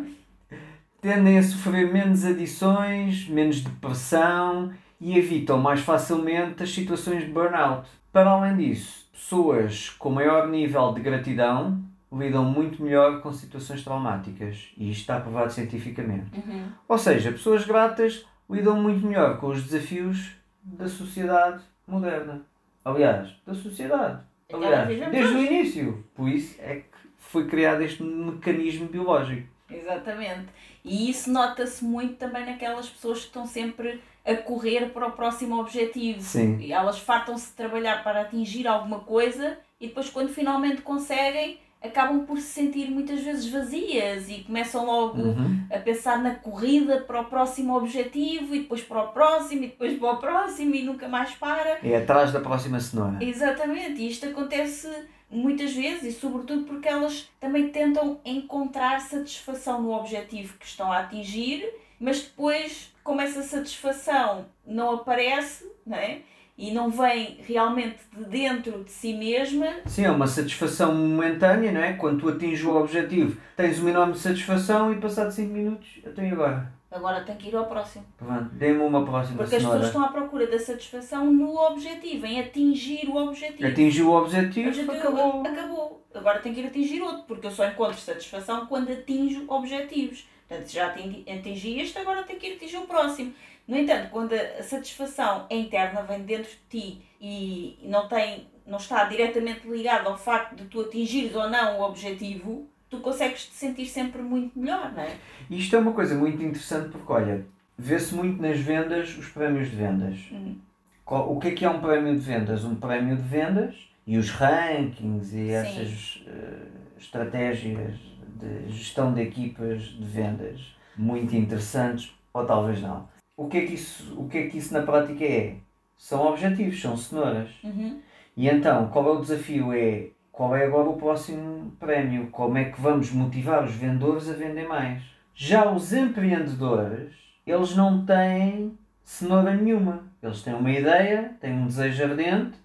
[1.00, 7.88] tendem a sofrer menos adições, menos depressão e evitam mais facilmente as situações de burnout.
[8.12, 11.80] Para além disso, pessoas com maior nível de gratidão
[12.14, 16.38] lidam muito melhor com situações traumáticas e isto está provado cientificamente.
[16.38, 16.70] Uhum.
[16.88, 20.32] Ou seja, pessoas gratas lidam muito melhor com os desafios
[20.64, 22.42] da sociedade moderna.
[22.86, 24.22] Aliás, da sociedade.
[24.52, 26.06] Aliás, desde o início.
[26.14, 29.48] Por isso é que foi criado este mecanismo biológico.
[29.70, 30.48] Exatamente.
[30.84, 35.60] E isso nota-se muito também naquelas pessoas que estão sempre a correr para o próximo
[35.60, 36.22] objetivo.
[36.22, 36.58] Sim.
[36.60, 42.26] E elas fartam-se de trabalhar para atingir alguma coisa e depois, quando finalmente conseguem, acabam
[42.26, 45.60] por se sentir muitas vezes vazias e começam logo Uhum.
[45.72, 49.98] a pensar na corrida para o próximo objetivo e depois para o próximo e depois
[50.00, 51.80] para o próximo e nunca mais para.
[51.84, 53.18] É atrás da próxima cenoura.
[53.22, 54.90] Exatamente, e isto acontece
[55.30, 61.00] muitas vezes e sobretudo porque elas também tentam encontrar satisfação no objetivo que estão a
[61.00, 61.68] atingir,
[62.00, 66.20] mas depois, como essa satisfação não aparece, não é?
[66.58, 71.82] E não vem realmente de dentro de si mesma, Sim, é uma satisfação momentânea, não
[71.82, 71.94] é?
[71.94, 76.72] Quando tu atinges o objetivo, tens uma enorme satisfação e passado 5 minutos, até agora.
[76.92, 78.06] agora tem que ir ao próximo.
[78.18, 82.40] Pronto, dê-me uma próxima Porque as pessoas estão à procura da satisfação no objetivo, em
[82.40, 83.68] atingir o objetivo.
[83.68, 85.42] Atingiu o objetivo, objetivo acabou.
[85.42, 86.06] acabou.
[86.14, 90.32] Agora tem que ir atingir outro, porque eu só encontro satisfação quando atinjo objetivos.
[90.48, 93.34] Portanto, já atingi, este, agora tenho que ir atingir o próximo.
[93.68, 98.78] No entanto, quando a satisfação é interna, vem dentro de ti e não, tem, não
[98.78, 103.54] está diretamente ligado ao facto de tu atingires ou não o objetivo, tu consegues te
[103.54, 105.16] sentir sempre muito melhor, não é?
[105.50, 107.46] Isto é uma coisa muito interessante porque, olha,
[107.78, 110.18] vê-se muito nas vendas os prémios de vendas.
[110.32, 110.58] Hum.
[111.06, 112.64] Qual- O que é que é um prémio de vendas?
[112.66, 113.76] Um prémio de vendas
[114.06, 116.68] e os rankings e essas eh,
[117.00, 117.96] estratégias
[118.40, 123.08] de gestão de equipas de vendas muito interessantes, ou talvez não.
[123.36, 125.56] O que é que isso, o que é que isso na prática é?
[125.98, 127.50] São objetivos, são cenouras.
[127.64, 128.00] Uhum.
[128.36, 129.72] E então, qual é o desafio?
[129.74, 132.28] É qual é agora o próximo prémio?
[132.32, 135.02] Como é que vamos motivar os vendedores a vender mais?
[135.36, 137.14] Já os empreendedores,
[137.46, 140.04] eles não têm cenoura nenhuma.
[140.22, 142.58] Eles têm uma ideia, têm um desejo ardente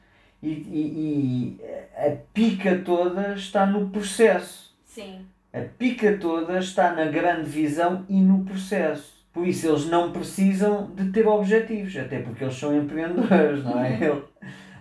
[0.43, 1.61] e, e- e
[1.97, 4.75] a pica toda está no processo.
[4.85, 5.27] Sim.
[5.53, 9.17] A pica toda está na grande visão e no processo.
[9.33, 13.95] Por isso eles não precisam de ter objetivos, até porque eles são empreendedores, não é?
[14.03, 14.23] Ele-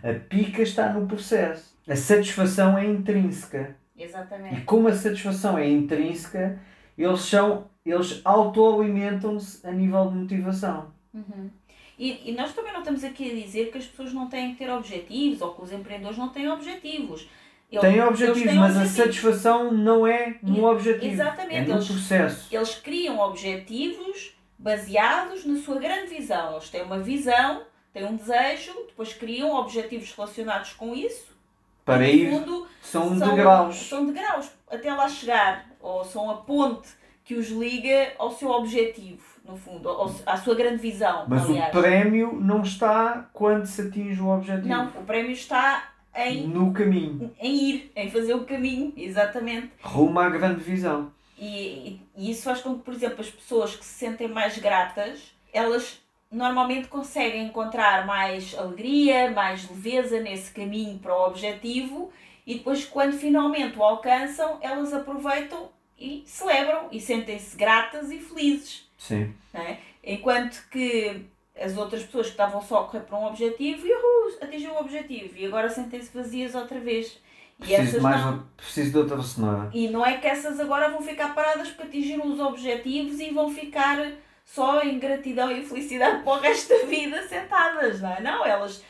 [0.03, 1.75] A pica está no processo.
[1.88, 3.75] A satisfação é intrínseca.
[3.95, 4.62] E Exatamente.
[4.62, 6.60] como a satisfação é intrínseca,
[6.97, 10.91] eles são eles autoalimentam-se a nível de motivação.
[11.13, 11.49] Uhum.
[11.97, 14.58] E, e nós também não estamos aqui a dizer que as pessoas não têm que
[14.58, 17.27] ter objetivos ou que os empreendedores não têm objetivos.
[17.69, 18.91] Têm eles objetivos, mas a objetivos.
[18.95, 21.12] satisfação não é no E- objetivo.
[21.13, 22.47] exatamente, É no eles- processo.
[22.56, 26.53] Eles criam objetivos baseados na sua grande visão.
[26.53, 31.36] Eles têm uma visão, têm um desejo, depois criam objetivos relacionados com isso
[31.84, 33.75] Para ir, fundo, são degraus.
[33.75, 36.88] São degraus até lá chegar, ou são a ponte
[37.23, 41.25] que os liga ao seu objetivo, no fundo, ao- à sua grande visão.
[41.27, 41.69] Mas aliás.
[41.75, 44.67] o prémio não está quando se atinge o objetivo.
[44.69, 47.34] Não, o prémio está em, No caminho.
[47.39, 49.71] em ir, em fazer o caminho, exatamente.
[49.84, 51.12] Rumo à grande visão.
[51.38, 55.32] E, e- isso faz com que, por exemplo, as pessoas que se sentem mais gratas,
[55.53, 55.99] elas
[56.32, 62.12] normalmente conseguem encontrar mais alegria, mais leveza nesse caminho para o objetivo
[62.45, 68.88] e depois, quando finalmente o alcançam, elas aproveitam e celebram e sentem-se gratas e felizes.
[68.97, 69.34] Sim.
[69.53, 69.77] é?
[70.03, 71.21] Enquanto que
[71.60, 75.38] as outras pessoas que estavam só a correr para um objetivo, uhul, atingiu o objetivo
[75.38, 77.20] e agora sentem-se vazias outra vez.
[77.60, 78.48] E Preciso essas mais, não.
[78.56, 79.70] preciso de outra cenoura.
[79.74, 83.50] E não é que essas agora vão ficar paradas porque atingiram os objetivos e vão
[83.50, 83.98] ficar
[84.46, 88.22] só em gratidão e felicidade para o resto da vida sentadas, não é?
[88.22, 88.84] Não, elas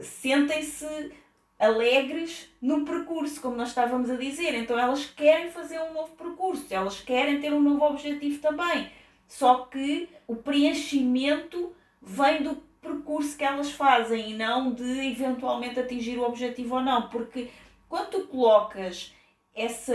[0.00, 1.12] sentem-se
[1.58, 4.54] alegres no percurso, como nós estávamos a dizer.
[4.54, 8.90] Então elas querem fazer um novo percurso, elas querem ter um novo objetivo também.
[9.28, 11.74] Só que o preenchimento
[12.06, 17.08] vem do percurso que elas fazem e não de eventualmente atingir o objetivo ou não,
[17.08, 17.50] porque
[17.88, 19.12] quando tu colocas
[19.54, 19.92] essa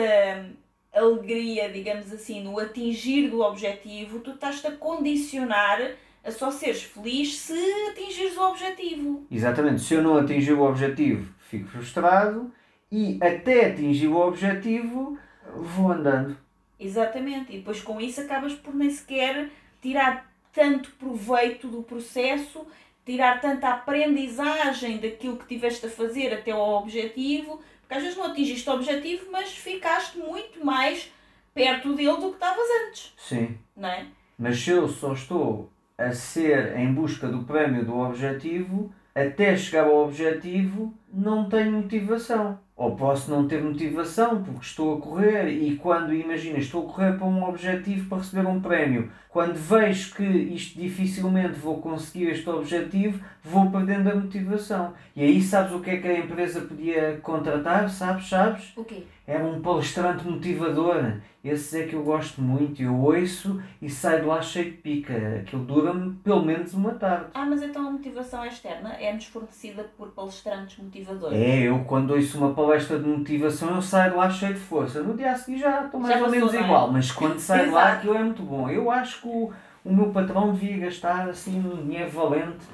[0.93, 5.79] alegria, digamos assim, no atingir do objetivo, tu estás-te a condicionar
[6.23, 7.53] a só seres feliz se
[7.89, 9.25] atingires o objetivo.
[9.31, 9.81] Exatamente.
[9.81, 12.51] Se eu não atingir o objetivo, fico frustrado
[12.91, 15.17] e até atingir o objetivo,
[15.55, 16.37] vou andando.
[16.79, 17.53] Exatamente.
[17.53, 19.49] E depois com isso acabas por nem sequer
[19.81, 22.65] tirar tanto proveito do processo,
[23.05, 28.25] tirar tanta aprendizagem daquilo que tiveste a fazer até ao objetivo, porque às vezes não
[28.25, 31.11] atingiste o objetivo, mas ficaste muito mais
[31.53, 33.57] perto dele do que estavas antes, Sim.
[33.75, 34.05] não é?
[34.37, 39.85] Mas se eu só estou a ser em busca do prémio do objetivo, até chegar
[39.85, 42.59] ao objetivo, não tenho motivação.
[42.81, 47.13] Ou posso não ter motivação porque estou a correr e quando, imagina, estou a correr
[47.15, 49.11] para um objetivo para receber um prémio.
[49.29, 54.95] Quando vejo que isto dificilmente vou conseguir este objetivo, vou perdendo a motivação.
[55.15, 57.87] E aí sabes o que é que a empresa podia contratar?
[57.87, 58.73] Sabes, sabes?
[58.75, 59.03] O quê?
[59.27, 61.17] Era um palestrante motivador.
[61.43, 62.81] Esse é que eu gosto muito.
[62.83, 65.13] Eu ouço e saio de lá cheio de pica.
[65.41, 67.25] Aquilo dura-me pelo menos uma tarde.
[67.33, 71.35] Ah, mas então a motivação externa é-nos fornecida por palestrantes motivadores.
[71.35, 75.01] É, eu quando ouço uma palestra de motivação eu saio de lá cheio de força.
[75.01, 76.63] No dia a seguir já estou mais Já ou menos não é?
[76.63, 78.69] igual, mas quando saio de lá aquilo é muito bom.
[78.69, 79.51] Eu acho que o,
[79.83, 82.67] o meu patrão devia gastar assim um dinheiro valente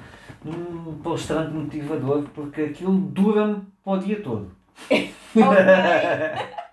[0.44, 4.50] num palestrante motivador porque aquilo dura-me para o dia todo.
[5.36, 5.56] Ok.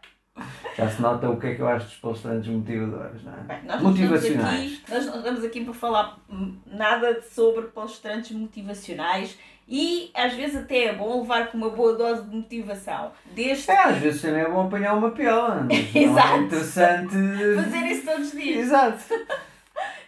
[0.77, 3.37] Já se nota o que é que eu acho dos palestrantes motivadores, não é?
[3.43, 4.73] Bem, nós Motivacionais.
[4.83, 6.17] aqui- nós não estamos aqui para falar
[6.65, 12.23] nada sobre palestrantes motivacionais e às vezes até é bom levar com uma boa dose
[12.29, 13.11] de motivação.
[13.33, 16.33] Desde É, às vezes também é bom apanhar uma pela, mas não Exato.
[16.33, 17.15] é interessante.
[17.55, 18.57] fazer isso todos os dias.
[18.59, 19.03] Exato.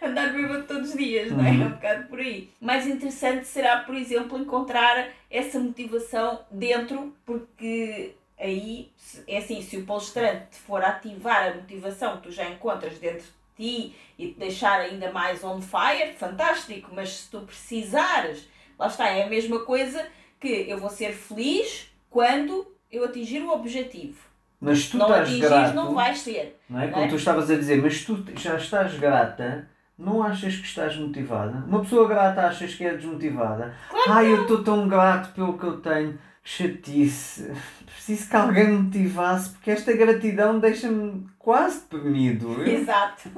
[0.00, 1.50] andar bêbado todos os dias, não é?
[1.50, 1.62] Uhum.
[1.62, 2.50] É um bocado por aí.
[2.60, 8.90] Mais interessante será, por exemplo, encontrar essa motivação dentro, porque aí,
[9.26, 13.24] é assim, se o palestrante for ativar a motivação que tu já encontras dentro
[13.58, 18.48] de ti e te deixar ainda mais on fire, fantástico, mas se tu precisares,
[18.78, 20.06] lá está, é a mesma coisa
[20.40, 24.28] que eu vou ser feliz quando eu atingir o objetivo.
[24.60, 26.60] Mas tu não estás atingires, grato, não vais ser.
[26.68, 26.86] não é?
[26.86, 27.08] não Como é?
[27.08, 31.64] tu estavas a dizer, mas tu já estás grata, não achas que estás motivada?
[31.66, 33.74] Uma pessoa grata achas que é desmotivada?
[33.88, 36.18] Claro Ai, eu estou tão grato pelo que eu tenho.
[36.48, 37.52] Chatice.
[37.84, 42.62] Preciso que alguém me motivasse, porque esta gratidão deixa-me quase deprimido.
[42.66, 43.28] Exato.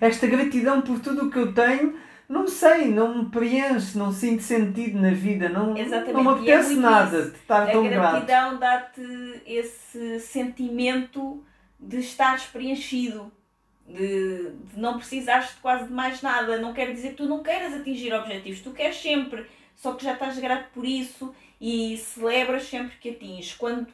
[0.00, 1.96] Esta gratidão por tudo o que eu tenho,
[2.28, 6.32] não sei, não me preenche, não sinto sentido na vida, não, Exatamente, não me é
[6.32, 7.30] apetece muito nada isso.
[7.30, 8.10] de estar A tão grato.
[8.26, 11.44] gratidão dá-te esse sentimento
[11.78, 13.30] de estares preenchido,
[13.86, 16.58] de, de não precisares de quase de mais nada.
[16.58, 20.14] Não quer dizer que tu não queiras atingir objetivos, tu queres sempre, só que já
[20.14, 23.54] estás grato por isso e celebras sempre que atinges.
[23.54, 23.86] Quando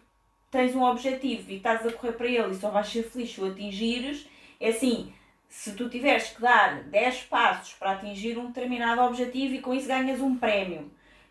[0.51, 3.41] tens um objetivo e estás a correr para ele e só vais ser feliz se
[3.41, 4.29] o atingires,
[4.61, 5.13] é assim.
[5.49, 9.87] Se tu tiveres que dar 10 passos para atingir um determinado objetivo e com isso
[9.87, 10.91] ganhas um prémio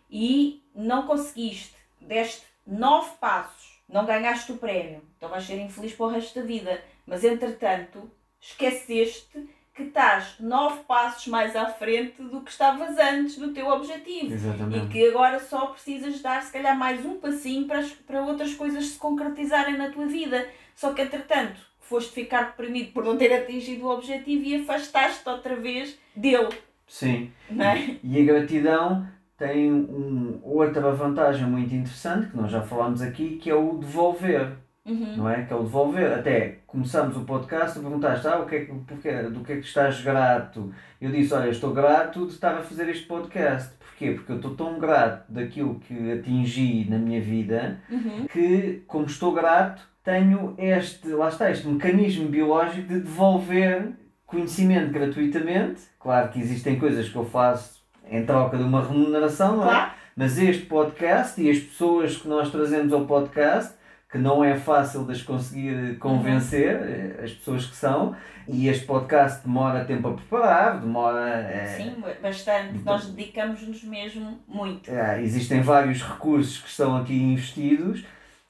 [0.10, 6.06] e não conseguiste, deste 9 passos, não ganhaste o prémio, então vais ser infeliz para
[6.06, 6.84] o resto da vida.
[7.06, 13.52] Mas entretanto, esqueceste que estás 9 passos mais à frente do que estavas antes do
[13.54, 14.30] teu objetivo.
[14.30, 14.88] E Exatamente.
[14.90, 18.86] que agora só precisas dar, se calhar, mais um passinho para, as- para outras coisas
[18.86, 20.48] se concretizarem na tua vida.
[20.76, 25.56] Só que, entretanto, foste ficar deprimido por não ter atingido o objetivo e afastaste-te outra
[25.56, 26.50] vez dele,
[26.88, 27.32] Sim.
[27.60, 27.98] é?
[28.04, 29.08] E a gratidão
[29.38, 34.56] tem um, outra vantagem muito interessante, que nós já falámos aqui, que é o devolver.
[34.86, 35.16] Uhum.
[35.18, 35.44] Não é?
[35.44, 36.12] Que é o devolver.
[36.12, 39.66] Até começamos o podcast, perguntaste ah, o que é que, porque, do que é que
[39.66, 40.74] estás grato.
[41.00, 43.74] Eu disse, olha, estou grato de estar a fazer este podcast.
[43.80, 44.12] Porquê?
[44.12, 48.26] Porque eu estou tão grato daquilo que atingi na minha vida Uhum.
[48.28, 53.94] que, como estou grato, tenho este, lá está, este mecanismo biológico de devolver
[54.26, 55.84] conhecimento gratuitamente.
[56.00, 59.68] Claro que existem coisas que eu faço em troca de uma remuneração, não é?
[59.70, 59.92] Claro.
[60.16, 63.74] Mas este podcast e as pessoas que nós trazemos ao podcast,
[64.14, 68.16] que não é fácil de as conseguir convencer, eh, as pessoas que são,
[68.48, 71.42] e este podcast demora tempo a preparar, demora.
[71.42, 72.78] eh, Sim, bastante.
[72.86, 74.88] Nós dedicamos-nos mesmo muito.
[74.92, 78.06] eh, existem vários recursos que estão aqui investidos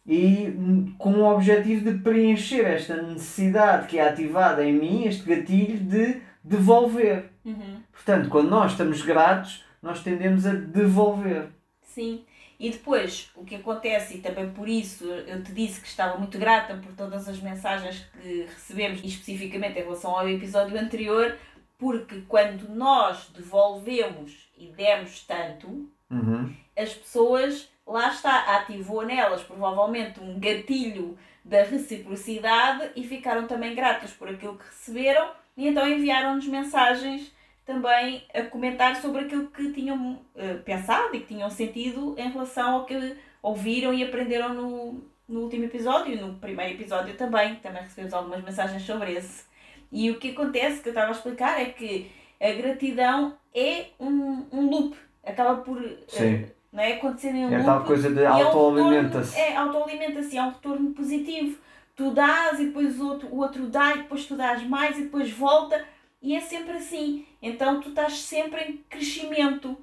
[0.05, 5.23] e hum, com o objetivo de preencher esta necessidade que é ativada em mim, este
[5.23, 7.29] gatilho de devolver.
[7.45, 7.77] Uhum.
[7.89, 11.47] Portanto, quando nós estamos gratos, nós tendemos a devolver.
[11.81, 12.25] Sim.
[12.59, 16.37] E depois, o que acontece, e também por isso eu te disse que estava muito
[16.37, 21.37] grata por todas as mensagens que recebemos, e especificamente em relação ao episódio anterior,
[21.77, 26.53] porque quando nós devolvemos e demos tanto, Uhum.
[26.77, 34.11] as pessoas, lá está, ativou nelas provavelmente um gatilho da reciprocidade e ficaram também gratas
[34.11, 37.32] por aquilo que receberam e então enviaram-nos mensagens
[37.65, 42.75] também a comentar sobre aquilo que tinham eh, pensado e que tinham sentido em relação
[42.75, 47.55] ao que ouviram e aprenderam no, no último episódio no primeiro episódio também.
[47.55, 49.45] Também recebemos algumas mensagens sobre esse.
[49.91, 52.11] E o que acontece, que eu estava a explicar, é que
[52.41, 54.97] a gratidão é um, um loop.
[55.23, 56.45] Acaba por Sim.
[56.71, 56.93] não é?
[56.93, 57.65] acontecer em um É loop.
[57.65, 59.39] tal coisa de é autoalimenta-se.
[59.39, 61.57] É, autoalimenta-se, é um retorno positivo.
[61.95, 65.03] Tu dás e depois o outro, o outro dá e depois tu dás mais e
[65.03, 65.85] depois volta.
[66.23, 67.25] E é sempre assim.
[67.41, 69.77] Então tu estás sempre em crescimento.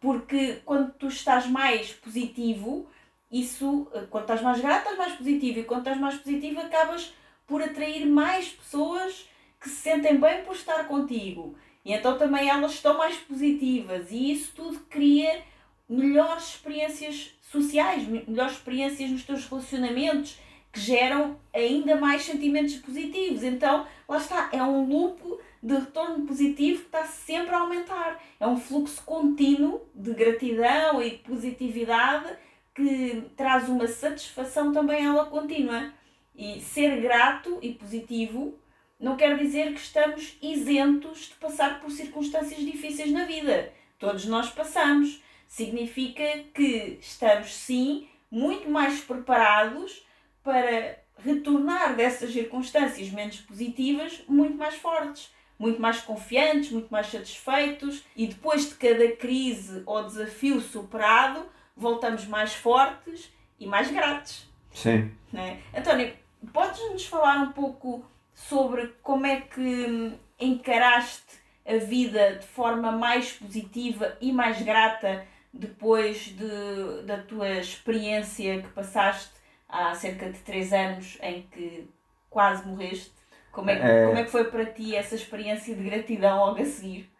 [0.00, 2.88] Porque quando tu estás mais positivo,
[3.30, 5.60] isso, eh, quando estás mais grato, estás mais positivo.
[5.60, 7.14] E quando estás mais positivo, acabas
[7.46, 9.28] por atrair mais pessoas
[9.60, 11.56] que se sentem bem por estar contigo.
[11.84, 14.10] E então também elas estão mais positivas.
[14.10, 15.42] E isso tudo cria
[15.88, 20.36] melhores experiências sociais, me- melhores experiências nos teus relacionamentos,
[20.72, 23.44] que geram ainda mais sentimentos positivos.
[23.44, 25.20] Então, lá está, é um loop
[25.62, 28.20] de retorno positivo que está sempre a aumentar.
[28.40, 32.36] É um fluxo contínuo de gratidão e de positividade
[32.74, 35.92] que traz uma satisfação também ela contínua.
[36.34, 38.58] E ser grato e positivo
[38.98, 43.72] não quer dizer que estamos isentos de passar por circunstâncias difíceis na vida.
[43.98, 45.22] Todos nós passamos.
[45.46, 46.22] Significa
[46.54, 50.06] que estamos, sim, muito mais preparados
[50.42, 55.30] para retornar dessas circunstâncias menos positivas muito mais fortes,
[55.62, 61.46] muito mais confiantes, muito mais satisfeitos e depois de cada crise ou desafio superado,
[61.76, 64.50] voltamos mais fortes e mais gratos.
[64.74, 65.12] Sim.
[65.32, 65.60] Né?
[65.72, 66.12] António,
[66.52, 68.04] podes-nos falar um pouco
[68.34, 75.24] sobre como é que hum, encaraste a vida de forma mais positiva e mais grata
[75.52, 79.30] depois de, da tua experiência que passaste
[79.68, 81.88] há cerca de 3 anos em que
[82.28, 83.21] quase morreste?
[83.52, 84.06] Como é, que, É.
[84.06, 87.10] como é que foi para ti essa experiência de gratidão logo a seguir?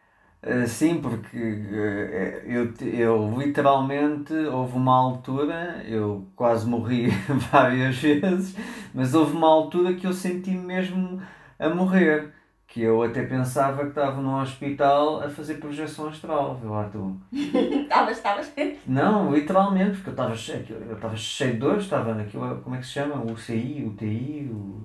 [0.44, 7.06] Uh, sim, porque uh, eu, te- eu literalmente houve uma altura, eu quase morri
[7.52, 8.56] várias vezes,
[8.92, 11.22] mas houve uma altura que eu senti-me mesmo
[11.58, 12.32] a morrer.
[12.66, 17.20] Que eu até pensava que estava num hospital a fazer projeção astral, vê lá tu.
[17.30, 18.50] Estavas, estavas.
[18.86, 22.78] Não, literalmente, porque eu estava cheio, eu estava cheio de dores, estava naquilo, como é
[22.78, 23.16] que se chama?
[23.16, 24.82] O UCI, o TI, o...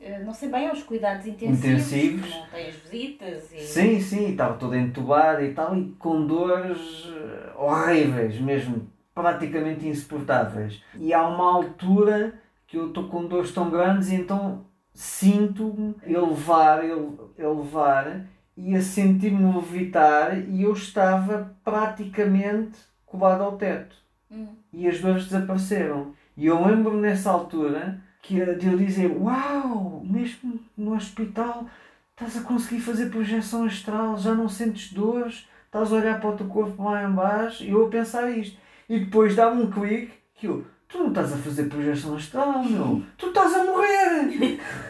[0.00, 1.58] Eh, Não sei bem, aos cuidados intensivos.
[1.64, 2.30] Intensivos.
[2.30, 3.60] Não tens visitas e.
[3.60, 10.82] Sim, sim, estava toda entubada e tal, e com dores eh, horríveis, mesmo praticamente insuportáveis.
[10.98, 12.34] E há uma altura
[12.66, 18.24] que eu estou com dores tão grandes e então sinto-me elevar, ele- elevar
[18.56, 23.96] e a sentir-me levitar e eu estava praticamente colado ao teto
[24.30, 24.48] Hum.
[24.72, 26.12] e as dores desapareceram.
[26.36, 31.66] E eu lembro nessa altura que de eu dizer, uau, mesmo no hospital
[32.12, 36.36] estás a conseguir fazer projeção astral, já não sentes dores, estás a olhar para o
[36.36, 38.58] teu corpo lá em baixo, e eu a pensar isto.
[38.88, 43.02] E depois dá-me um clique que eu, tu não estás a fazer projeção astral, meu,
[43.16, 44.60] tu estás a morrer!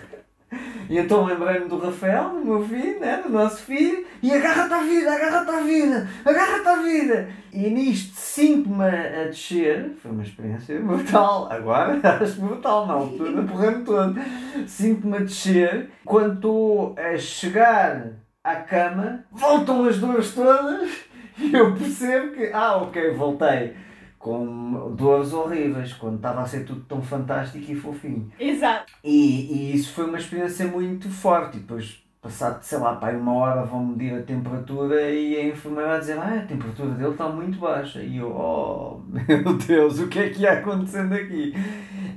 [0.89, 4.83] E então lembrei-me do Rafael, do meu filho, né, do nosso filho, e agarra-te à
[4.83, 7.29] vida, agarra-te à vida, agarra-te à vida.
[7.53, 13.85] E nisto sinto-me a descer, foi uma experiência brutal, agora acho brutal, na altura porrei-me
[13.85, 14.21] todo.
[14.67, 18.09] Sinto-me a descer, quando estou a chegar
[18.43, 21.11] à cama, voltam as dores todas
[21.53, 23.75] eu percebo que, ah, ok, voltei
[24.21, 28.31] com dores horríveis, quando estava a ser tudo tão fantástico e fofinho.
[28.39, 28.93] Exato.
[29.03, 31.57] E, e isso foi uma experiência muito forte.
[31.57, 35.89] E depois, passado, sei lá, pai, uma hora vão medir a temperatura e a enfermeira
[35.89, 38.03] vai dizer, ah, a temperatura dele está muito baixa.
[38.03, 41.55] E eu, oh, meu Deus, o que é que ia acontecendo aqui?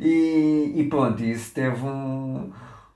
[0.02, 2.52] E, e pronto, isso teve um,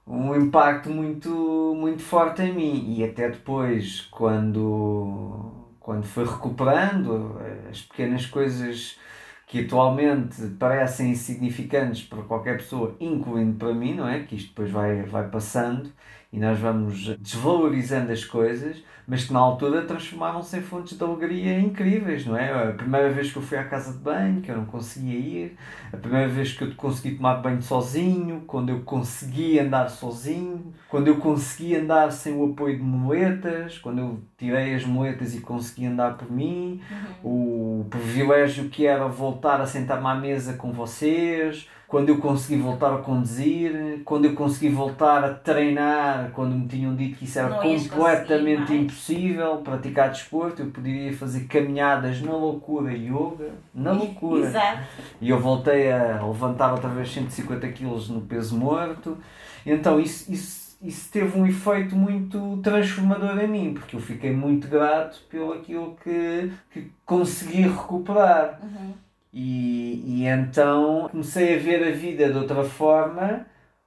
[0.05, 2.93] um impacto muito, muito forte em mim.
[2.97, 5.56] E até depois, quando
[5.88, 8.99] quando foi recuperando as pequenas coisas
[9.47, 14.21] que atualmente parecem insignificantes para qualquer pessoa, incluindo para mim, não é?
[14.23, 15.89] Que isto depois vai, vai passando
[16.29, 21.57] e nós vamos desvalorizando as coisas, mas que na altura transformaram-se em fontes de alegria
[21.57, 22.69] incríveis, não é?
[22.69, 25.57] A primeira vez que eu fui à casa de banho, que eu não conseguia ir,
[25.93, 31.07] a primeira vez que eu consegui tomar banho sozinho, quando eu consegui andar sozinho, quando
[31.07, 35.85] eu consegui andar sem o apoio de moletas, quando eu tirei as moletas e consegui
[35.85, 36.81] andar por mim,
[37.23, 37.81] uhum.
[37.81, 42.93] o privilégio que era voltar a sentar-me à mesa com vocês, quando eu consegui voltar
[42.93, 47.49] a conduzir, quando eu consegui voltar a treinar, quando me tinham dito que isso era
[47.49, 54.47] não completamente impossível, praticar desporto, eu poderia fazer caminhadas na loucura yoga, na loucura.
[54.47, 54.83] Exato.
[55.21, 59.17] E eu voltei a levantar outra vez 150 kg no peso morto.
[59.65, 64.67] Então isso, isso, isso teve um efeito muito transformador em mim, porque eu fiquei muito
[64.67, 68.59] grato pelo aquilo que, que consegui recuperar.
[68.61, 69.06] Uhum.
[69.39, 73.45] E, e então comecei a ver a vida de outra forma,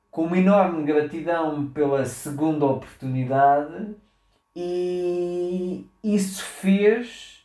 [0.09, 3.97] com uma enorme gratidão pela segunda oportunidade,
[4.55, 7.45] e isso fez,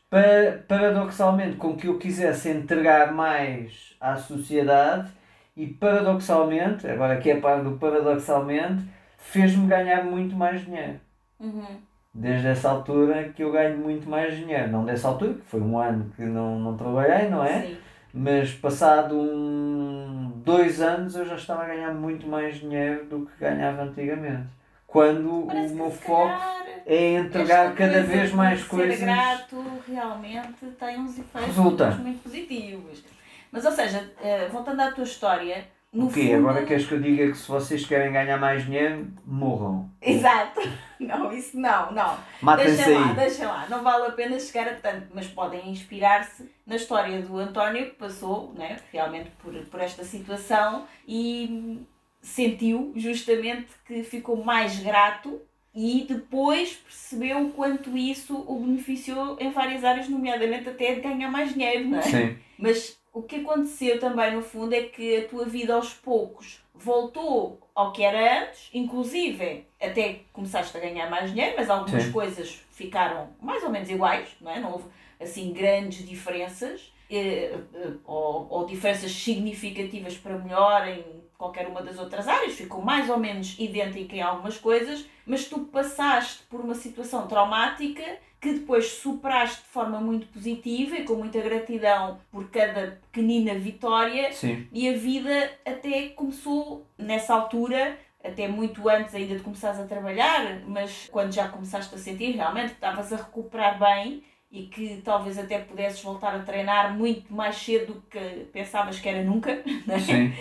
[0.67, 5.09] paradoxalmente, com que eu quisesse entregar mais à sociedade,
[5.57, 8.83] e paradoxalmente, agora que é a parte do paradoxalmente,
[9.17, 10.99] fez-me ganhar muito mais dinheiro.
[11.39, 11.81] Uhum.
[12.13, 14.71] Desde essa altura que eu ganho muito mais dinheiro.
[14.71, 17.61] Não dessa altura, que foi um ano que não, não trabalhei, não é?
[17.63, 17.84] Sim
[18.15, 23.37] mas passado um, dois anos eu já estava a ganhar muito mais dinheiro do que
[23.37, 24.47] ganhava antigamente.
[24.87, 26.41] Quando Parece o meu foco
[26.85, 28.99] é entregar cada vez mais ser coisas.
[28.99, 31.91] Ser grato realmente tem uns efeitos Resulta.
[31.91, 33.03] muito positivos.
[33.51, 35.65] Mas, ou seja, eh, voltando à tua história,
[35.95, 36.27] no o quê?
[36.27, 36.49] fundo...
[36.49, 39.89] Agora queres que eu diga que se vocês querem ganhar mais dinheiro, morram.
[40.01, 40.61] Exato.
[40.97, 42.17] Não, isso não, não.
[42.41, 43.67] Matem-se deixa lá, deixa lá.
[43.69, 47.95] Não vale a pena chegar a tanto, mas podem inspirar-se na história do António que
[47.95, 51.85] passou né, realmente por, por esta situação e
[52.21, 55.41] sentiu justamente que ficou mais grato
[55.75, 61.29] e depois percebeu o quanto isso o beneficiou em várias áreas, nomeadamente até de ganhar
[61.29, 62.03] mais dinheiro, não é?
[62.03, 62.37] Sim.
[62.57, 67.65] Mas o que aconteceu também no fundo é que a tua vida aos poucos voltou
[67.73, 72.11] ao que era antes, inclusive até começaste a ganhar mais dinheiro, mas algumas Sim.
[72.11, 74.59] coisas ficaram mais ou menos iguais, não é?
[74.59, 76.93] Não houve assim grandes diferenças.
[77.09, 81.03] Eh, eh, ou, ou diferenças significativas para melhor em
[81.37, 85.59] qualquer uma das outras áreas, ficou mais ou menos idêntica em algumas coisas, mas tu
[85.59, 88.03] passaste por uma situação traumática
[88.39, 94.31] que depois superaste de forma muito positiva e com muita gratidão por cada pequenina vitória
[94.31, 94.67] Sim.
[94.71, 100.61] e a vida até começou nessa altura até muito antes ainda de começares a trabalhar,
[100.67, 105.37] mas quando já começaste a sentir realmente que estavas a recuperar bem e que talvez
[105.37, 108.19] até pudesses voltar a treinar muito mais cedo do que
[108.53, 109.61] pensavas que era nunca.
[109.85, 109.99] Não é?
[109.99, 110.33] Sim.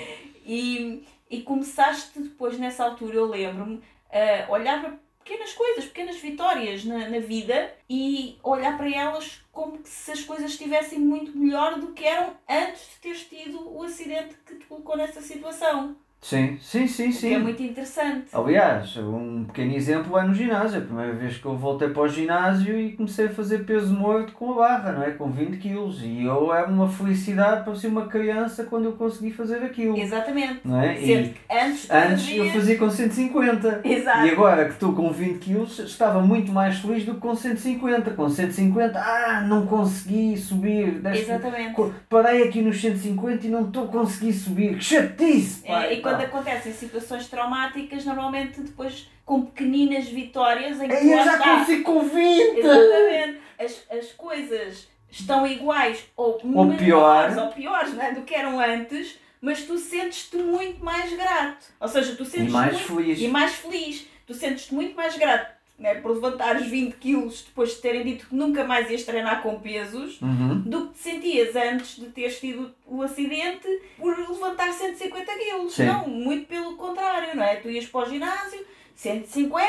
[0.44, 6.84] E, e começaste depois, nessa altura, eu lembro-me, a olhar para pequenas coisas, pequenas vitórias
[6.84, 11.92] na, na vida e olhar para elas como se as coisas estivessem muito melhor do
[11.92, 15.96] que eram antes de teres tido o acidente que te colocou nessa situação.
[16.24, 17.38] Sim, sim, sim, O que é sim.
[17.38, 18.28] muito interessante.
[18.32, 20.78] Aliás, um pequeno exemplo é no ginásio.
[20.78, 24.32] A primeira vez que eu voltei para o ginásio e comecei a fazer peso morto
[24.32, 25.10] com a barra, não é?
[25.10, 26.00] Com 20 quilos.
[26.02, 29.98] E eu era uma felicidade para ser uma criança quando eu consegui fazer aquilo.
[29.98, 30.60] Exatamente.
[30.64, 30.94] Não é?
[30.96, 33.80] Sendo E antes, antes eu fazias- fazia com 150.
[33.84, 34.26] Exato.
[34.26, 38.12] E agora que estou com 20 quilos, estava muito mais feliz do que com 150.
[38.12, 41.00] Com 150, ah, não consegui subir.
[41.00, 41.74] Deste- Exatamente.
[42.08, 44.78] Parei aqui nos 150 e não estou a conseguir subir.
[44.78, 45.62] Que chatice!
[45.66, 51.24] pá, É, quando acontecem situações traumáticas, normalmente depois com pequeninas vitórias em que Aí eu
[51.24, 51.58] já está.
[51.58, 52.58] consigo com 20!
[52.58, 53.38] Exatamente.
[53.58, 57.38] As, as coisas estão iguais ou, Ou menores pior.
[57.38, 61.66] ou piores é, do que eram antes, mas tu sentes-te muito mais grato.
[61.80, 63.20] Ou seja, tu E sentes mais muito, feliz.
[63.20, 64.06] e mais feliz.
[64.26, 68.34] Tu sentes-te muito mais grato né, por levantares 20 quilos depois de terem dito que
[68.34, 70.60] nunca mais ias treinar com pesos Uhum.
[70.60, 73.66] do que te sentias antes de teres tido o acidente
[73.98, 75.74] por levantar 150 quilos.
[75.74, 75.86] Sim.
[75.86, 77.56] Não, muito pelo contrário, não é?
[77.56, 78.64] Tu ias para o ginásio,
[78.94, 79.66] 150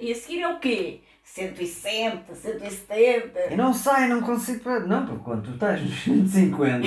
[0.00, 1.00] e a seguir é o quê?
[1.22, 3.52] 160, 170.
[3.52, 4.68] E não sai, não consigo.
[4.86, 6.86] Não, porque quando tu estás nos 150,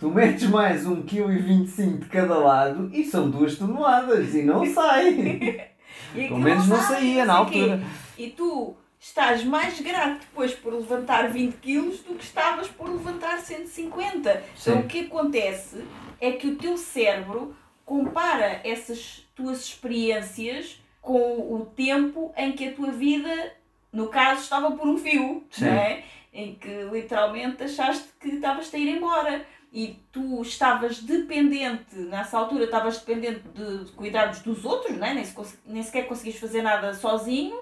[0.00, 5.68] tu metes mais 1,25 kg de cada lado e são 2 toneladas e não sai.
[6.12, 7.80] Pelo menos não saía na altura.
[8.16, 13.38] E tu estás mais grato depois por levantar 20 kg do que estavas por levantar
[13.38, 14.42] 150.
[14.56, 14.70] Sim.
[14.70, 15.84] Então o que acontece
[16.20, 17.54] é que o teu cérebro
[17.84, 23.52] compara essas tuas experiências com o tempo em que a tua vida,
[23.92, 26.04] no caso, estava por um fio, não é?
[26.32, 32.64] em que literalmente achaste que estavas a ir embora e tu estavas dependente, nessa altura
[32.64, 35.14] estavas dependente de cuidados dos outros, não é?
[35.14, 35.34] nem, se,
[35.66, 37.60] nem sequer conseguias fazer nada sozinho,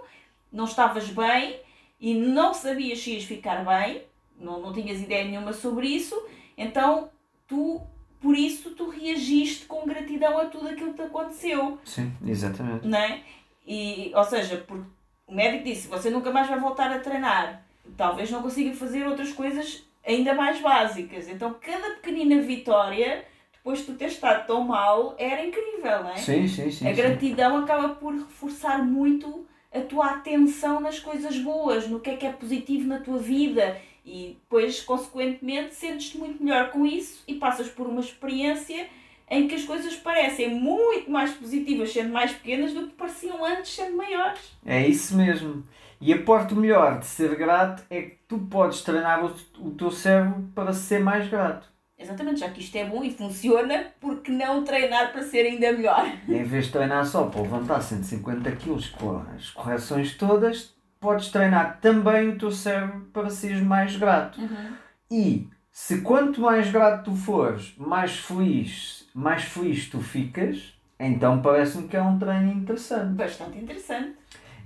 [0.53, 1.61] não estavas bem
[2.01, 4.05] e não sabias se ias ficar bem,
[4.39, 6.15] não, não tinhas ideia nenhuma sobre isso,
[6.57, 7.11] então
[7.47, 7.81] tu
[8.21, 11.79] por isso tu reagiste com gratidão a tudo aquilo que te aconteceu.
[11.85, 12.87] Sim, exatamente.
[12.87, 13.21] Não é?
[13.67, 14.89] E, ou seja, porque
[15.27, 17.63] o médico disse, você nunca mais vai voltar a treinar.
[17.97, 21.29] Talvez não consiga fazer outras coisas ainda mais básicas.
[21.29, 26.17] Então cada pequenina vitória, depois de tu ter estado tão mal, era incrível, não é?
[26.17, 26.89] Sim, sim, sim.
[26.89, 27.65] A gratidão sim.
[27.65, 32.33] acaba por reforçar muito a tua atenção nas coisas boas, no que é que é
[32.33, 33.77] positivo na tua vida
[34.07, 38.87] e depois, consequentemente, sentes-te muito melhor com isso e passas por uma experiência
[39.29, 43.75] em que as coisas parecem muito mais positivas sendo mais pequenas do que pareciam antes
[43.75, 44.41] sendo maiores.
[44.65, 45.65] É isso mesmo.
[46.01, 49.91] E a parte melhor de ser grato é que tu podes treinar o, o teu
[49.91, 51.69] cérebro para ser mais grato.
[51.99, 55.73] Exatamente, já que isto é bom e funciona, por que não treinar para ser ainda
[55.73, 56.07] melhor?
[56.29, 61.79] Em vez de treinar só para levantar 150 kg com as correções todas, podes treinar
[61.81, 64.39] também o teu cérebro para seres mais grato.
[64.39, 64.75] Uhum.
[65.11, 71.89] E se quanto mais grato tu fores, mais feliz, mais feliz tu ficas, então parece-me
[71.89, 73.15] que é um treino interessante.
[73.15, 74.17] Bastante interessante.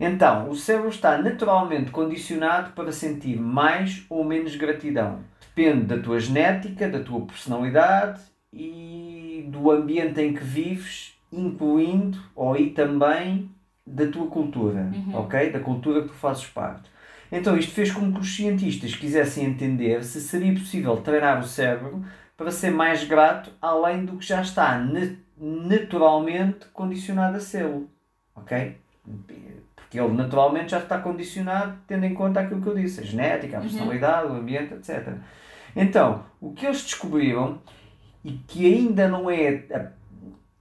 [0.00, 5.20] Então, o cérebro está naturalmente condicionado para sentir mais ou menos gratidão.
[5.54, 12.56] Depende da tua genética, da tua personalidade e do ambiente em que vives, incluindo ou
[12.56, 13.50] e também
[13.86, 15.18] da tua cultura, uhum.
[15.18, 15.50] ok?
[15.50, 16.88] Da cultura que tu fazes parte.
[17.30, 22.04] Então isto fez com que os cientistas quisessem entender se seria possível treinar o cérebro
[22.36, 24.82] para ser mais grato além do que já está
[25.36, 27.70] naturalmente condicionado a ser,
[28.34, 28.76] ok?
[29.90, 33.56] Porque ele naturalmente já está condicionado tendo em conta aquilo que eu disse, a genética,
[33.56, 33.66] a uhum.
[33.66, 34.34] personalidade, uhum.
[34.34, 35.14] o ambiente, etc.
[35.74, 37.58] Então, o que eles descobriram
[38.24, 39.64] e que ainda não é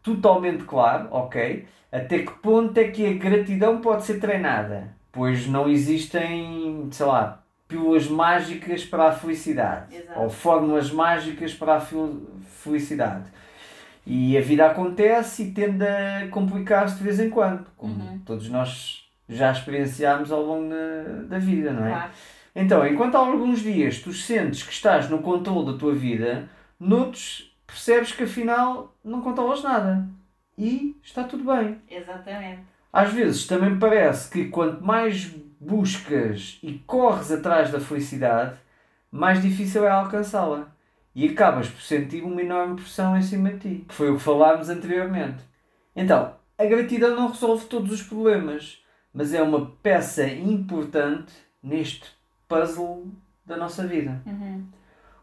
[0.02, 1.68] totalmente claro, ok?
[1.92, 4.96] Até que ponto é que a gratidão pode ser treinada?
[5.12, 10.22] Pois não existem, sei lá, pílulas mágicas para a felicidade Exato.
[10.22, 11.82] ou fórmulas mágicas para a
[12.48, 13.26] felicidade.
[14.08, 18.20] E a vida acontece e tende a complicar-se de vez em quando, como uhum.
[18.26, 18.99] todos nós
[19.30, 21.92] já experienciámos ao longo da, da vida, não é?
[21.92, 22.12] Claro.
[22.56, 26.50] Então, enquanto há alguns dias tu sentes que estás no controle da tua vida,
[26.80, 30.08] noutros percebes que afinal não controlas nada
[30.58, 31.78] e está tudo bem.
[31.90, 32.62] Exatamente.
[32.92, 38.58] Às vezes também parece que quanto mais buscas e corres atrás da felicidade,
[39.12, 40.68] mais difícil é alcançá-la.
[41.14, 43.86] E acabas por sentir uma enorme pressão em cima de ti.
[43.90, 45.44] Foi o que falámos anteriormente.
[45.96, 48.84] Então, a gratidão não resolve todos os problemas,
[49.14, 52.10] mas é uma peça importante neste
[52.48, 53.08] puzzle
[53.46, 54.22] da nossa vida.
[54.26, 54.66] Uhum.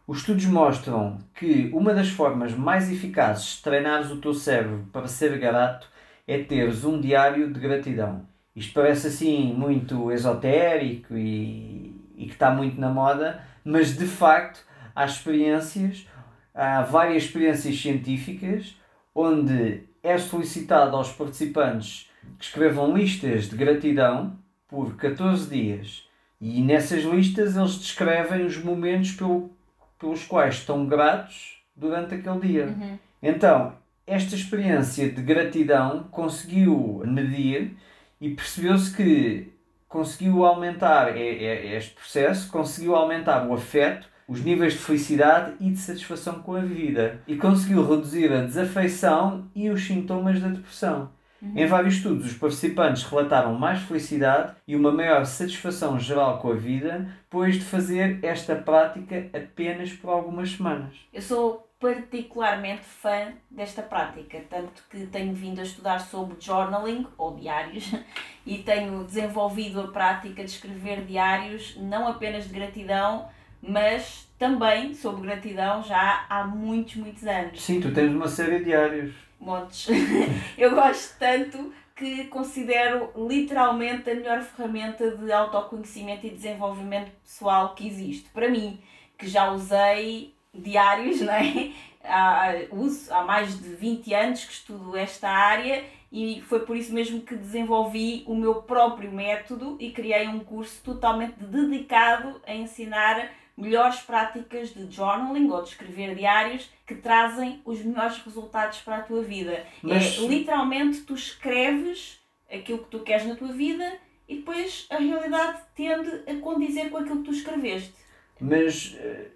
[0.07, 5.09] Os estudos mostram que uma das formas mais eficazes de treinares o teu cérebro para
[5.09, 5.89] ser grato
[6.27, 8.27] é teres um diário de gratidão.
[8.55, 14.65] Isto parece assim muito esotérico e, e que está muito na moda, mas de facto
[14.95, 16.07] há experiências,
[16.55, 18.77] há várias experiências científicas
[19.15, 24.37] onde é solicitado aos participantes que escrevam listas de gratidão
[24.69, 26.09] por 14 dias
[26.41, 29.51] e nessas listas eles descrevem os momentos pelo
[29.99, 32.67] pelos quais estão gratos durante aquele dia.
[32.67, 32.99] Uhum.
[33.23, 33.75] Então,
[34.07, 37.77] esta experiência de gratidão conseguiu medir
[38.21, 39.53] e percebeu-se que
[39.89, 46.41] conseguiu aumentar este processo, conseguiu aumentar o afeto, os níveis de felicidade e de satisfação
[46.43, 51.11] com a vida e conseguiu reduzir a desafeição e os sintomas da depressão.
[51.41, 51.53] Uhum.
[51.55, 56.55] Em vários estudos, os participantes relataram mais felicidade e uma maior satisfação geral com a
[56.55, 60.95] vida depois de fazer esta prática apenas por algumas semanas.
[61.13, 67.37] Eu sou particularmente fã desta prática, tanto que tenho vindo a estudar sobre journaling ou
[67.37, 67.93] diários
[68.47, 73.29] e tenho desenvolvido a prática de escrever diários não apenas de gratidão,
[73.61, 77.61] mas também sobre gratidão já há muitos, muitos anos.
[77.61, 79.89] Sim, tu tens uma série de diários montes.
[80.57, 87.87] eu gosto tanto que considero literalmente a melhor ferramenta de autoconhecimento e desenvolvimento pessoal que
[87.87, 88.29] existe.
[88.31, 88.79] Para mim,
[89.17, 91.73] que já usei diários, não é?
[92.07, 96.93] há, uso, há mais de 20 anos que estudo esta área e foi por isso
[96.93, 103.31] mesmo que desenvolvi o meu próprio método e criei um curso totalmente dedicado a ensinar
[103.57, 109.03] melhores práticas de journaling ou de escrever diários que trazem os melhores resultados para a
[109.03, 109.65] tua vida.
[109.83, 110.19] Mas...
[110.19, 112.21] É literalmente tu escreves
[112.51, 113.85] aquilo que tu queres na tua vida
[114.29, 117.95] e depois a realidade tende a condizer com aquilo que tu escreveste.
[118.41, 119.27] Mas uh,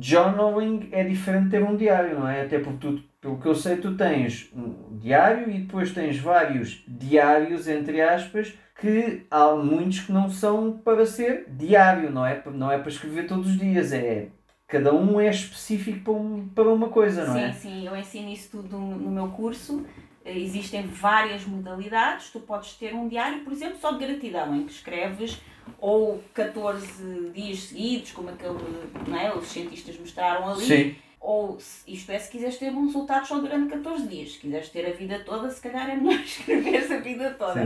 [0.00, 2.42] journaling é diferente de ter um diário, não é?
[2.42, 6.84] Até porque tu, pelo que eu sei, tu tens um diário e depois tens vários
[6.86, 12.70] diários, entre aspas, que há muitos que não são para ser diário, não é, não
[12.70, 14.28] é para escrever todos os dias, é
[14.70, 17.52] cada um é específico para, um, para uma coisa, não sim, é?
[17.52, 19.84] Sim, sim, eu ensino isso tudo no meu curso.
[20.24, 22.30] Existem várias modalidades.
[22.30, 25.40] Tu podes ter um diário, por exemplo, só de gratidão, em que escreves
[25.78, 28.58] ou 14 dias seguidos, como aquele,
[29.06, 29.34] não é?
[29.34, 30.64] os cientistas mostraram ali.
[30.64, 34.32] Sim ou, isto é, se quiseres ter bons resultados só durante 14 dias.
[34.32, 37.60] Se quiseres ter a vida toda, se calhar é melhor escrever a vida toda.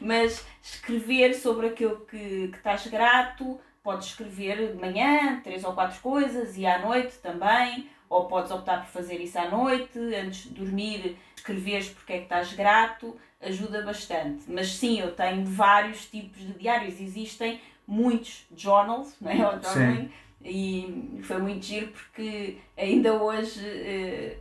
[0.00, 3.58] Mas escrever sobre aquilo que, que estás grato,
[3.88, 7.88] podes escrever de manhã, três ou quatro coisas, e à noite também.
[8.10, 12.24] Ou podes optar por fazer isso à noite, antes de dormir, escreveres porque é que
[12.24, 14.44] estás grato, ajuda bastante.
[14.46, 19.46] Mas sim, eu tenho vários tipos de diários, existem muitos journals, não é?
[19.46, 20.12] Ou journaling,
[20.44, 24.36] e foi muito giro porque ainda hoje, eh,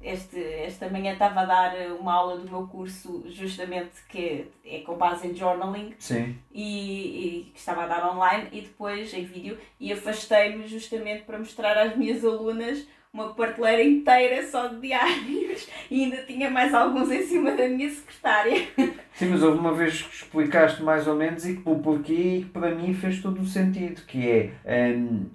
[0.00, 4.96] este, esta manhã estava a dar uma aula do meu curso justamente que é com
[4.96, 6.36] base em journaling Sim.
[6.52, 11.76] E, e estava a dar online e depois em vídeo e afastei-me justamente para mostrar
[11.78, 17.22] às minhas alunas uma prateleira inteira só de diários e ainda tinha mais alguns em
[17.22, 18.66] cima da minha secretária.
[19.14, 22.74] Sim, mas houve uma vez que explicaste mais ou menos e o porquê que para
[22.74, 24.28] mim fez todo o sentido, que
[24.64, 25.26] é um,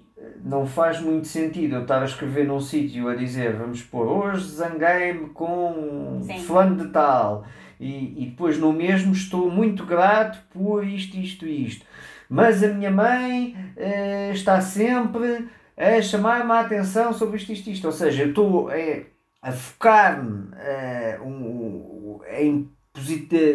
[0.44, 4.48] não faz muito sentido eu estar a escrever num sítio a dizer, vamos pôr, hoje
[4.48, 6.38] zanguei-me com Sim.
[6.40, 7.44] fulano de tal
[7.78, 11.86] e, e depois no mesmo estou muito grato por isto, isto e isto.
[12.28, 17.86] Mas a minha mãe uh, está sempre a chamar-me a atenção sobre isto, isto, isto.
[17.86, 19.06] Ou seja, eu estou é,
[19.40, 22.70] a focar-me uh, um, em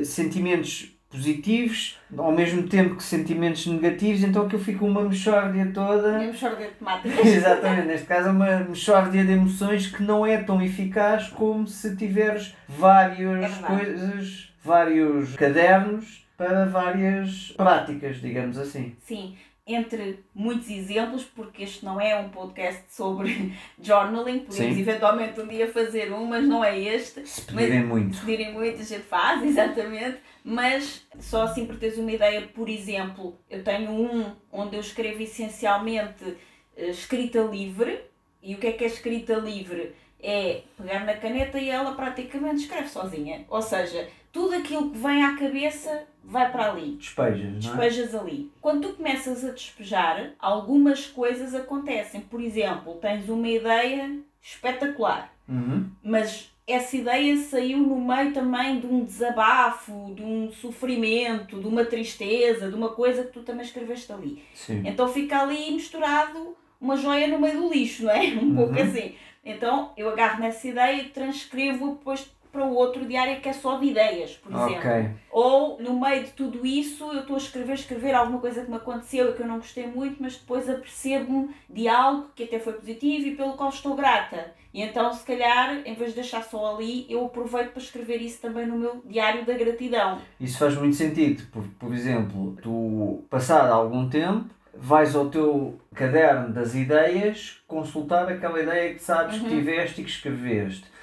[0.03, 6.09] sentimentos positivos, ao mesmo tempo que sentimentos negativos, então que eu fico uma mexórdia toda.
[6.09, 7.21] Uma mexórdia temática.
[7.27, 11.95] Exatamente, neste caso é uma mexórdia de emoções que não é tão eficaz como se
[11.95, 18.95] tiveres várias é coisas, vários cadernos para várias práticas, digamos assim.
[18.99, 19.35] Sim,
[19.67, 23.51] entre muitos exemplos, porque este não é um podcast sobre
[23.81, 24.79] journaling, podemos Sim.
[24.79, 27.27] eventualmente um dia fazer um, mas não é este.
[27.27, 28.15] Se pedirem mas, muito.
[28.15, 30.19] Se pedirem muito, a gente faz, exatamente.
[30.43, 35.23] Mas só assim para teres uma ideia, por exemplo, eu tenho um onde eu escrevo
[35.23, 36.37] essencialmente uh,
[36.77, 38.01] escrita livre.
[38.43, 39.95] E o que é que é escrita livre?
[40.21, 43.43] É pegar na caneta e ela praticamente escreve sozinha.
[43.49, 46.95] Ou seja, tudo aquilo que vem à cabeça vai para ali.
[46.95, 47.59] Despejas, não é?
[47.59, 48.51] Despejas ali.
[48.59, 52.21] Quando tu começas a despejar, algumas coisas acontecem.
[52.21, 55.89] Por exemplo, tens uma ideia espetacular, uhum.
[56.03, 61.85] mas essa ideia saiu no meio também de um desabafo, de um sofrimento, de uma
[61.85, 64.43] tristeza, de uma coisa que tu também escreveste ali.
[64.53, 64.81] Sim.
[64.85, 68.27] Então fica ali misturado uma joia no meio do lixo, não é?
[68.33, 68.55] Um uhum.
[68.55, 69.13] pouco assim.
[69.43, 73.77] Então eu agarro nessa ideia e transcrevo depois para o outro diário que é só
[73.77, 74.77] de ideias, por exemplo.
[74.77, 75.09] Okay.
[75.29, 78.77] Ou no meio de tudo isso eu estou a escrever, escrever alguma coisa que me
[78.77, 82.73] aconteceu e que eu não gostei muito, mas depois apercebo-me de algo que até foi
[82.73, 84.53] positivo e pelo qual estou grata.
[84.73, 88.41] E então, se calhar, em vez de deixar só ali, eu aproveito para escrever isso
[88.41, 90.19] também no meu diário da gratidão.
[90.39, 96.53] Isso faz muito sentido, por, por exemplo, tu passado algum tempo vais ao teu caderno
[96.53, 99.43] das ideias consultar aquela ideia que sabes uhum.
[99.43, 100.94] que tiveste e que escreveste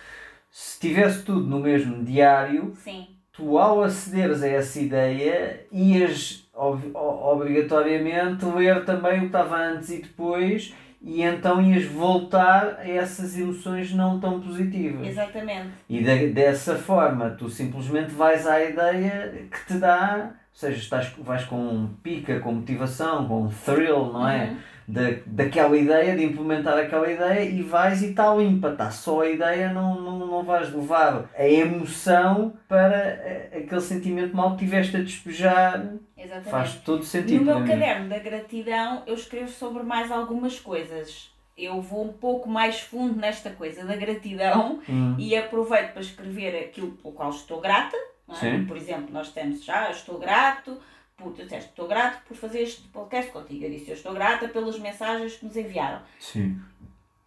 [0.52, 3.06] se tivesse tudo no mesmo diário, Sim.
[3.32, 9.88] tu ao acederes a essa ideia ias ob obrigatoriamente ler também o que estava antes
[9.88, 15.06] e depois e então ias voltar a essas emoções não tão positivas.
[15.06, 15.70] Exatamente.
[15.88, 21.14] E de, dessa forma tu simplesmente vais à ideia que te dá, ou seja, estás,
[21.18, 24.50] vais com pica, com motivação, com thrill, não é?
[24.50, 29.22] Uhum da, daquela ideia, de implementar aquela ideia e vais e está limpa, está só
[29.22, 34.64] a ideia, não, não, não vais levar a emoção para eh, aquele sentimento mal que
[34.64, 35.94] tiveste a despejar.
[36.16, 36.50] Exatamente.
[36.50, 37.44] Faz todo sentido.
[37.44, 41.30] No meu caderno da gratidão eu escrevo sobre mais algumas coisas.
[41.56, 45.14] Eu vou um pouco mais fundo nesta coisa da gratidão hum.
[45.18, 47.96] e aproveito para escrever aquilo pelo qual estou grata,
[48.40, 48.64] é?
[48.66, 50.78] Por exemplo, nós temos já, eu estou grato
[51.22, 53.64] por, tu disseste, estou grato por fazer este podcast contigo.
[53.64, 56.02] Eu disse, eu estou grata pelas mensagens que nos enviaram.
[56.18, 56.60] Sim.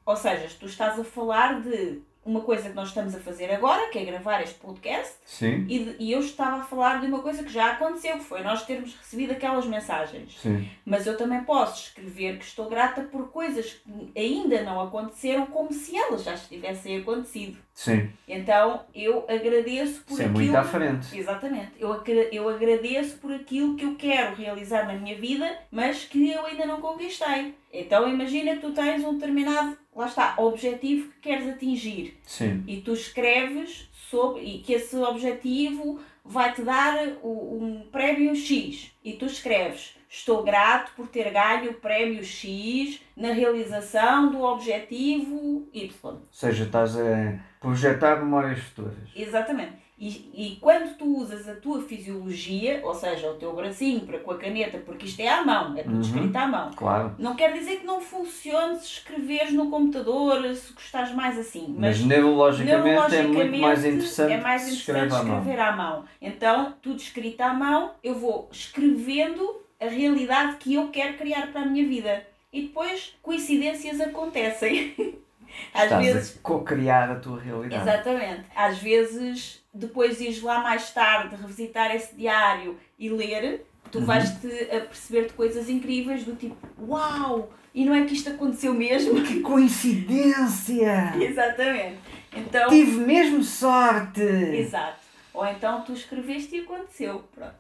[0.06, 3.90] Ou seja, tu estás a falar de uma coisa que nós estamos a fazer agora,
[3.90, 5.66] que é gravar este podcast, Sim.
[5.70, 8.66] e, e eu estava a falar de uma coisa que já aconteceu, que foi nós
[8.66, 10.40] termos recebido aquelas mensagens.
[10.42, 10.68] Sim.
[10.84, 15.72] Mas eu também posso escrever que estou grata por coisas que ainda não aconteceram, como
[15.72, 17.58] se elas já tivessem acontecido.
[17.76, 18.10] Sim.
[18.28, 20.40] Então eu agradeço por Isso é aquilo.
[20.40, 21.18] muito à frente.
[21.18, 21.74] Exatamente.
[21.78, 22.02] Eu,
[22.32, 26.66] eu agradeço por aquilo que eu quero realizar na minha vida, mas que eu ainda
[26.66, 27.54] não conquistei.
[27.72, 32.64] Então imagina que tu tens um determinado, lá está, objetivo que queres atingir Sim.
[32.68, 38.92] e tu escreves sobre e que esse objetivo vai te dar o- um prémio X
[39.04, 45.68] e tu escreves estou grato por ter ganho o prémio X na realização do objetivo
[45.74, 45.90] Y.
[46.04, 48.96] Ou seja, estás a projetar memórias futuras.
[49.16, 49.85] Exatamente.
[49.98, 54.32] E, e quando tu usas a tua fisiologia, ou seja, o teu bracinho para com
[54.32, 56.02] a caneta, porque isto é à mão, é tudo Uhum.
[56.02, 57.16] escrito à mão, Claro.
[57.18, 61.74] não quer dizer que não funcione se escreveres no computador, se gostares mais assim.
[61.78, 65.38] Mas, neurologicamente, é muito Neurologicamente, mais interessante é mais se interessante escreve à mão.
[65.40, 66.06] escrever à mão.
[66.22, 71.62] Então, tudo escrito à mão, eu vou escrevendo a realidade que eu quero criar para
[71.62, 72.26] a minha vida.
[72.52, 74.94] E depois, coincidências acontecem.
[75.74, 77.82] Às Estás vezes, a co-criar a tua realidade.
[77.82, 78.44] exatamente.
[78.54, 84.06] Às vezes, depois ires lá mais tarde revisitar esse diário e ler, tu Uhum.
[84.06, 87.52] vais-te a perceber de coisas incríveis do tipo, uau!
[87.74, 89.22] E não é que isto aconteceu mesmo?
[89.22, 91.14] Que coincidência!
[91.22, 92.00] Exatamente.
[92.36, 94.22] Então, Tive mesmo sorte!
[94.22, 95.00] Exato.
[95.34, 97.24] Ou então tu escreveste e aconteceu.
[97.34, 97.56] Pronto.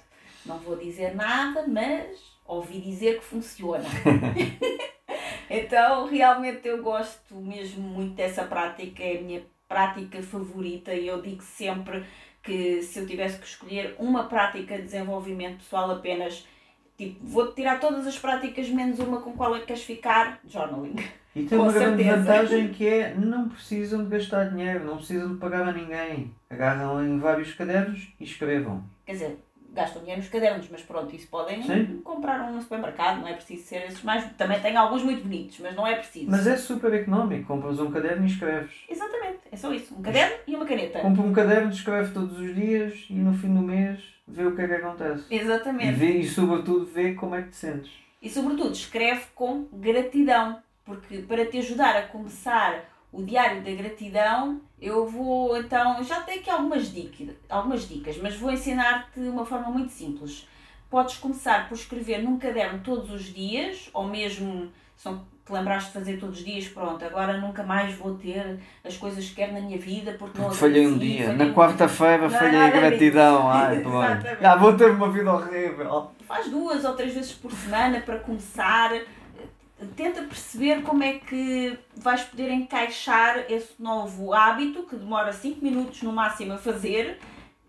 [0.46, 3.84] Não vou dizer nada, mas ouvi dizer que funciona.
[5.50, 11.22] então, realmente eu gosto mesmo muito dessa prática, é a minha prática favorita e eu
[11.22, 12.04] digo sempre
[12.44, 16.48] que se eu tivesse que escolher uma prática de desenvolvimento pessoal apenas,
[16.98, 20.96] tipo, vou tirar todas as práticas menos uma com qual é que queres ficar, journaling.
[21.36, 25.34] E tem Com uma grande vantagem que é não precisam de gastar dinheiro, não precisam
[25.34, 26.34] de pagar a ninguém.
[26.50, 28.82] Agarram em vários cadernos e escrevam.
[29.06, 29.45] Quer dizer,
[29.76, 32.02] gastam dinheiro nos cadernos, mas pronto, isso podem Sim.
[32.04, 34.26] comprar um no supermercado, não é preciso ser esses mais.
[34.38, 36.32] Também tem alguns muito bonitos, mas não é preciso.
[36.32, 37.46] Mas é super económico.
[37.46, 38.72] Compras um caderno e escreves.
[38.90, 39.94] Exatamente, é só isso.
[39.94, 41.00] Um caderno e uma caneta.
[41.00, 44.62] Compra um caderno, escreve todos os dias e no fim do mês vê o que
[44.62, 45.26] é que acontece.
[45.30, 45.92] E, Exatamente.
[45.94, 47.92] vê, e sobretudo vê como é que te sentes.
[48.22, 54.60] E sobretudo, escreve com gratidão, porque para te ajudar a começar o diário da gratidão,
[54.82, 56.04] eu vou então.
[56.04, 60.48] Já tenho aqui algumas dicas, algumas dicas mas vou ensinar-te de uma forma muito simples.
[60.90, 65.92] Podes começar por escrever num caderno todos os dias, ou mesmo se não te lembraste
[65.92, 69.54] de fazer todos os dias, pronto, agora nunca mais vou ter as coisas que quero
[69.54, 71.34] na minha vida porque não Porque falhei um dia.
[71.34, 73.50] Na quarta-feira Não falhei a gratidão.
[73.52, 74.06] Ai, pronto.
[74.06, 74.42] Exatamente.
[74.42, 76.12] Já vou ter uma vida horrível.
[76.28, 78.92] faz duas ou três vezes por semana para começar.
[79.96, 86.02] Tenta perceber como é que vais poder encaixar esse novo hábito que demora 5 minutos
[86.02, 87.20] no máximo a fazer.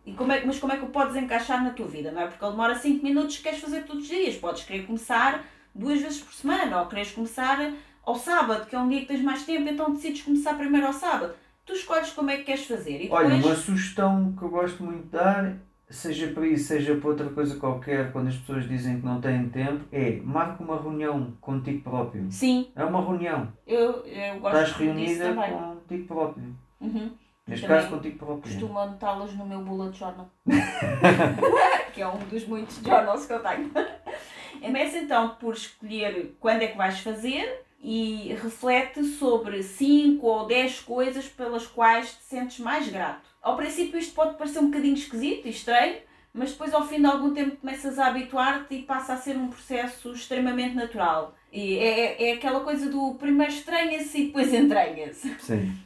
[0.04, 2.26] E como é, mas como é que o podes encaixar na tua vida, não é?
[2.26, 4.36] Porque ele demora 5 minutos que queres fazer todos os dias.
[4.36, 5.44] Podes querer começar
[5.74, 7.72] duas vezes por semana ou queres começar
[8.04, 10.92] ao sábado, que é um dia que tens mais tempo, então decides começar primeiro ao
[10.92, 11.34] sábado.
[11.66, 12.96] Tu escolhes como é que queres fazer.
[12.96, 15.56] E depois, Olha, uma sugestão que eu gosto muito de dar,
[15.88, 19.48] seja para isso, seja para outra coisa qualquer, quando as pessoas dizem que não têm
[19.48, 22.30] tempo, é marca uma reunião contigo próprio.
[22.30, 23.52] Sim, É uma reunião.
[23.66, 26.56] eu, eu gosto Estás reunida contigo próprio.
[26.80, 27.10] Uhum.
[27.46, 28.52] Neste Também caso, contigo próprio.
[28.52, 30.28] Costumo anotá-las no meu bullet journal.
[31.94, 33.70] que é um dos muitos journals que eu tenho.
[34.60, 40.80] Começa então por escolher quando é que vais fazer e reflete sobre 5 ou 10
[40.80, 43.30] coisas pelas quais te sentes mais grato.
[43.40, 45.98] Ao princípio isto pode parecer um bocadinho esquisito e estranho,
[46.34, 49.46] mas depois ao fim de algum tempo começas a habituar-te e passa a ser um
[49.46, 51.36] processo extremamente natural.
[51.52, 55.36] E é, é aquela coisa do primeiro estranha-se e depois entranha-se.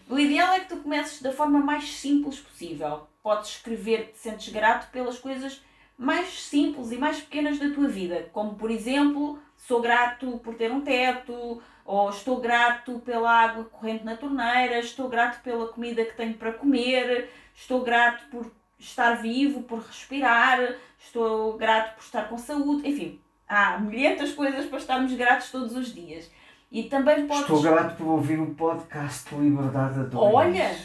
[0.09, 3.09] O ideal é que tu comeces da forma mais simples possível.
[3.22, 5.61] Podes escrever que te sentes grato pelas coisas
[5.98, 10.72] mais simples e mais pequenas da tua vida, como por exemplo, sou grato por ter
[10.72, 11.61] um teto,
[11.91, 16.53] ou estou grato pela água corrente na torneira, estou grato pela comida que tenho para
[16.53, 23.20] comer, estou grato por estar vivo, por respirar, estou grato por estar com saúde, enfim,
[23.49, 26.30] há milhentas coisas para estarmos gratos todos os dias.
[26.70, 27.43] E também podes.
[27.43, 30.32] Estou grato por ouvir o podcast Liberdade a Dois.
[30.32, 30.76] Olha!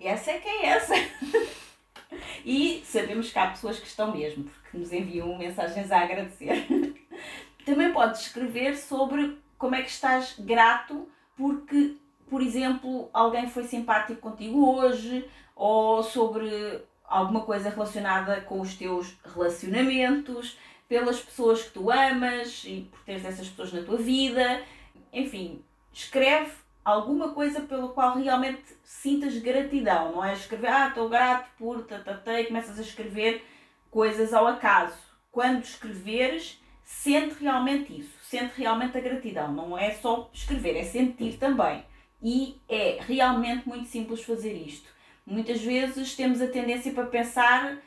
[0.00, 0.94] Essa é que é essa.
[2.44, 6.66] e sabemos que há pessoas que estão mesmo, porque nos enviam mensagens a agradecer.
[7.64, 11.96] Também podes escrever sobre como é que estás grato porque,
[12.30, 19.16] por exemplo, alguém foi simpático contigo hoje, ou sobre alguma coisa relacionada com os teus
[19.24, 24.62] relacionamentos, pelas pessoas que tu amas e por teres essas pessoas na tua vida.
[25.12, 26.52] Enfim, escreve
[26.84, 32.40] alguma coisa pela qual realmente sintas gratidão, não é escrever, ah, estou grato por, tatatá,
[32.40, 33.44] e começas a escrever
[33.90, 34.96] coisas ao acaso.
[35.30, 41.38] Quando escreveres, sente realmente isso, sente realmente a gratidão, não é só escrever, é sentir
[41.38, 41.82] também.
[42.22, 44.86] E é realmente muito simples fazer isto.
[45.26, 47.78] Muitas vezes temos a tendência para pensar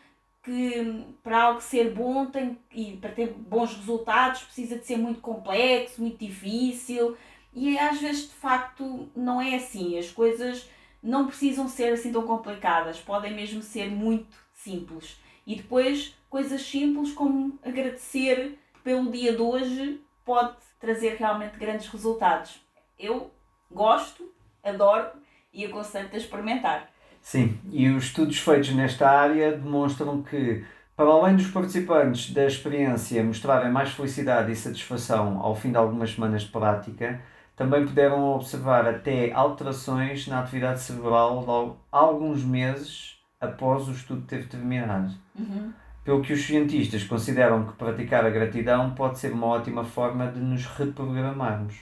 [0.43, 5.21] que para algo ser bom tem, e para ter bons resultados precisa de ser muito
[5.21, 7.15] complexo, muito difícil
[7.53, 9.99] e às vezes de facto não é assim.
[9.99, 10.67] As coisas
[11.03, 15.19] não precisam ser assim tão complicadas, podem mesmo ser muito simples.
[15.45, 20.01] E depois coisas simples como agradecer pelo dia de hoje
[20.31, 22.65] pode trazer realmente grandes resultados.
[22.97, 23.29] Eu
[23.69, 24.31] gosto,
[24.63, 25.09] adoro
[25.53, 26.89] e aconselho-te a experimentar.
[27.21, 30.63] Sim, e os estudos feitos nesta área demonstram que,
[30.95, 36.13] para além dos participantes da experiência mostrarem mais felicidade e satisfação ao fim de algumas
[36.13, 37.21] semanas de prática,
[37.53, 44.47] também puderam observar até alterações na atividade cerebral logo alguns meses após o estudo ter
[44.47, 45.13] terminado.
[45.37, 45.73] Uhum.
[46.03, 50.39] Pelo que os cientistas consideram que praticar a gratidão pode ser uma ótima forma de
[50.39, 51.75] nos reprogramarmos.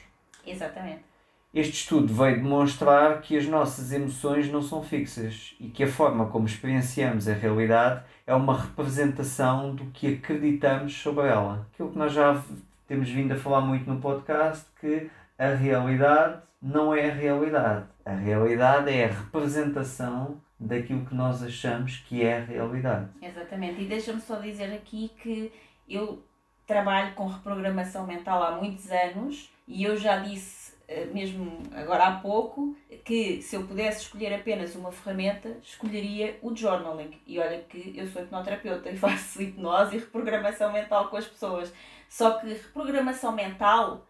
[0.46, 1.10] Exatamente.
[1.54, 6.28] Este estudo veio demonstrar que as nossas emoções não são fixas e que a forma
[6.28, 11.68] como experienciamos a realidade é uma representação do que acreditamos sobre ela.
[11.74, 12.40] Aquilo que nós já
[12.88, 15.10] temos vindo a falar muito no podcast, que
[15.40, 17.86] a realidade não é a realidade.
[18.06, 23.10] A realidade é a representação daquilo que nós achamos que é a realidade.
[23.22, 23.82] Exatamente.
[23.82, 25.52] E deixa-me só dizer aqui que
[25.88, 26.24] eu
[26.68, 32.20] trabalho com reprogramação mental há muitos anos e eu já disse eh, mesmo agora há
[32.20, 37.12] pouco, que se eu pudesse escolher apenas uma ferramenta, escolheria o journaling.
[37.28, 41.72] E olha que eu sou hipnoterapeuta e faço hipnose e reprogramação mental com as pessoas.
[42.10, 44.08] Só que reprogramação mental,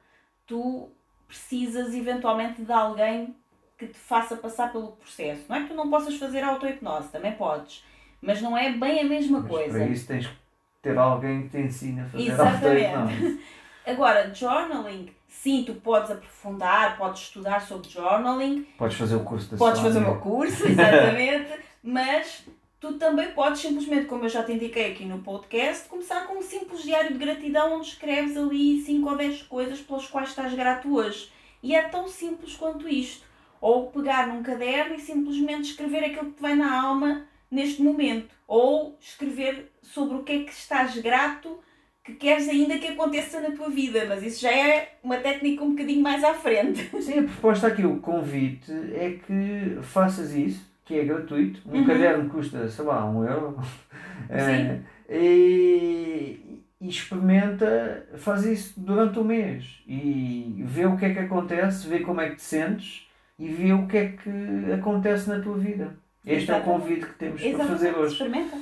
[0.47, 0.89] tu
[1.27, 3.35] precisas eventualmente de alguém
[3.79, 5.45] que te faça passar pelo processo.
[5.49, 7.83] Não é que tu não possas fazer auto-hipnose, também podes.
[8.21, 9.79] Mas não é bem a mesma Mas coisa.
[9.79, 10.35] Para isso tens que
[10.81, 13.41] ter alguém que te ensine a fazer auto-hipnose.
[13.87, 18.63] Agora, journaling Sim, tu podes aprofundar, podes estudar sobre journaling.
[18.77, 21.53] Podes fazer o curso da Podes fazer o meu curso, exatamente.
[21.83, 22.43] mas
[22.79, 26.41] tu também podes simplesmente, como eu já te indiquei aqui no podcast, começar com um
[26.41, 30.93] simples diário de gratidão onde escreves ali 5 ou 10 coisas pelas quais estás grato
[30.93, 31.31] hoje.
[31.61, 33.28] E é tão simples quanto isto.
[33.61, 38.33] Ou pegar num caderno e simplesmente escrever aquilo que te vai na alma neste momento.
[38.47, 41.59] Ou escrever sobre o que é que estás grato
[42.03, 45.71] que queres ainda que aconteça na tua vida, mas isso já é uma técnica um
[45.71, 46.89] bocadinho mais à frente.
[47.01, 51.61] Sim, a proposta aqui, o convite é que faças isso, que é gratuito.
[51.67, 51.85] Um uhum.
[51.85, 53.57] caderno custa, sei lá, um euro.
[54.29, 54.31] Sim.
[54.31, 54.79] É,
[55.09, 61.87] e, e experimenta, faz isso durante o mês e vê o que é que acontece,
[61.87, 63.08] vê como é que te sentes
[63.39, 65.95] e vê o que é que acontece na tua vida.
[66.25, 66.69] Este Exatamente.
[66.69, 67.67] é o convite que temos Exatamente.
[67.67, 68.11] para fazer hoje.
[68.13, 68.57] Experimenta.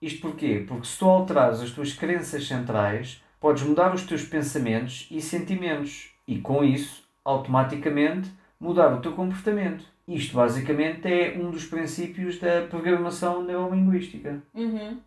[0.00, 0.64] Isto porquê?
[0.66, 6.14] Porque se tu alterares as tuas crenças centrais, podes mudar os teus pensamentos e sentimentos
[6.26, 9.84] e com isso, automaticamente, mudar o teu comportamento.
[10.06, 14.42] Isto basicamente é um dos princípios da programação neurolinguística.
[14.54, 14.98] Uhum.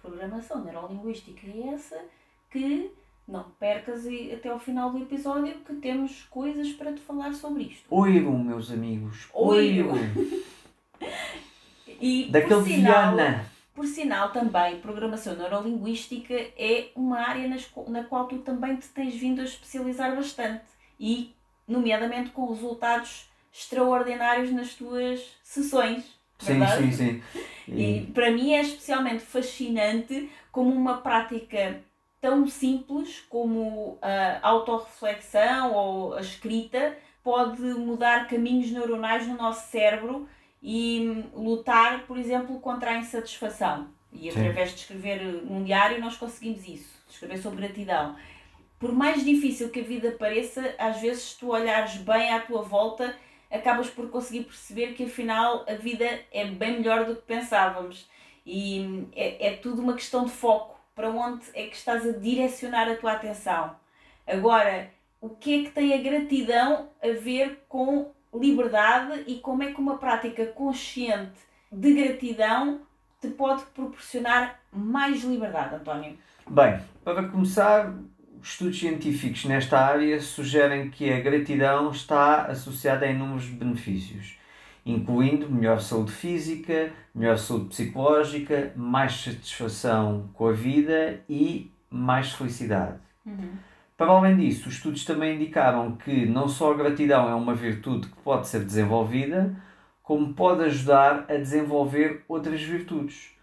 [0.00, 2.00] Programação neurolinguística é essa
[2.50, 2.90] que
[3.28, 7.84] não percas até ao final do episódio que temos coisas para te falar sobre isto.
[7.90, 9.28] Oiram, meus amigos.
[9.34, 9.94] Oiram.
[12.00, 13.44] e Daquele sinal, Viana
[13.78, 19.14] por sinal, também, programação neurolinguística é uma área nas, na qual tu também te tens
[19.14, 20.64] vindo a especializar bastante
[20.98, 21.32] e,
[21.66, 26.02] nomeadamente, com resultados extraordinários nas tuas sessões.
[26.40, 27.22] Sim, sim, sim.
[27.68, 27.98] E...
[27.98, 31.80] e para mim é especialmente fascinante como uma prática
[32.20, 40.28] tão simples como a autorreflexão ou a escrita pode mudar caminhos neuronais no nosso cérebro
[40.62, 43.88] e lutar, por exemplo, contra a insatisfação.
[44.12, 44.74] E através Sim.
[44.74, 48.16] de escrever num diário nós conseguimos isso, escrever sobre gratidão.
[48.78, 52.62] Por mais difícil que a vida pareça, às vezes se tu olhares bem à tua
[52.62, 53.14] volta,
[53.50, 58.08] acabas por conseguir perceber que afinal a vida é bem melhor do que pensávamos.
[58.46, 60.77] E é, é tudo uma questão de foco.
[60.98, 63.70] Para onde é que estás a direcionar a tua atenção?
[64.26, 64.90] Agora,
[65.20, 69.80] o que é que tem a gratidão a ver com liberdade e como é que
[69.80, 71.38] uma prática consciente
[71.70, 72.80] de gratidão
[73.20, 76.18] te pode proporcionar mais liberdade, António?
[76.50, 77.94] Bem, para começar,
[78.42, 84.36] estudos científicos nesta área sugerem que a gratidão está associada a inúmeros benefícios,
[84.90, 92.98] incluindo melhor saúde física, melhor saúde psicológica, mais satisfação com a vida e mais felicidade.
[93.24, 93.50] Uhum.
[93.96, 98.08] Para além disso, os estudos também indicaram que não só a gratidão é uma virtude
[98.08, 99.54] que pode ser desenvolvida,
[100.02, 103.36] como pode ajudar a desenvolver outras virtudes,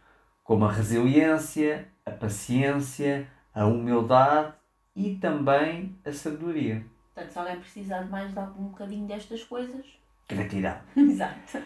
[0.43, 4.53] como a resiliência, a paciência, a humildade
[4.95, 6.83] e também a sabedoria.
[7.13, 9.85] Portanto, se alguém precisar de mais de algum bocadinho destas coisas.
[10.27, 10.75] Gratidão.
[10.95, 11.59] Exato.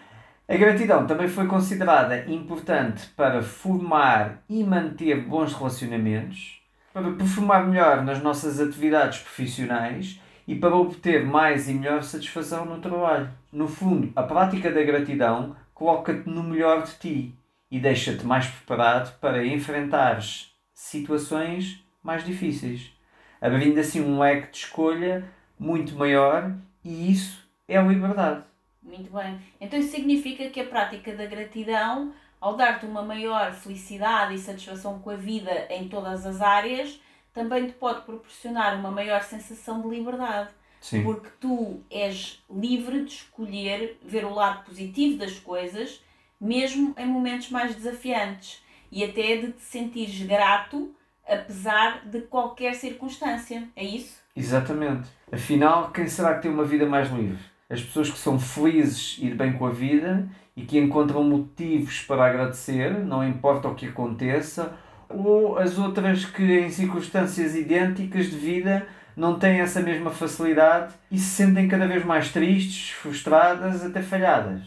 [0.47, 6.59] A gratidão também foi considerada importante para formar e manter bons relacionamentos,
[6.91, 12.81] para performar melhor nas nossas atividades profissionais e para obter mais e melhor satisfação no
[12.81, 13.29] trabalho.
[13.53, 17.35] No fundo, a prática da gratidão coloca-te no melhor de ti
[17.69, 22.91] e deixa-te mais preparado para enfrentares situações mais difíceis,
[23.39, 25.25] abrindo assim um leque de escolha
[25.59, 26.51] muito maior
[26.83, 28.48] e isso é a liberdade.
[28.81, 29.39] Muito bem.
[29.59, 34.99] Então isso significa que a prática da gratidão, ao dar-te uma maior felicidade e satisfação
[34.99, 36.99] com a vida em todas as áreas,
[37.33, 40.49] também te pode proporcionar uma maior sensação de liberdade.
[40.81, 41.03] Sim.
[41.03, 46.01] Porque tu és livre de escolher ver o lado positivo das coisas,
[46.39, 50.95] mesmo em momentos mais desafiantes, e até de te sentires grato
[51.27, 53.67] apesar de qualquer circunstância.
[53.75, 54.19] É isso?
[54.35, 55.09] Exatamente.
[55.31, 57.39] Afinal, quem será que tem uma vida mais livre?
[57.69, 62.25] As pessoas que são felizes e bem com a vida e que encontram motivos para
[62.25, 64.73] agradecer, não importa o que aconteça,
[65.07, 71.17] ou as outras que, em circunstâncias idênticas de vida, não têm essa mesma facilidade e
[71.17, 74.63] se sentem cada vez mais tristes, frustradas, até falhadas.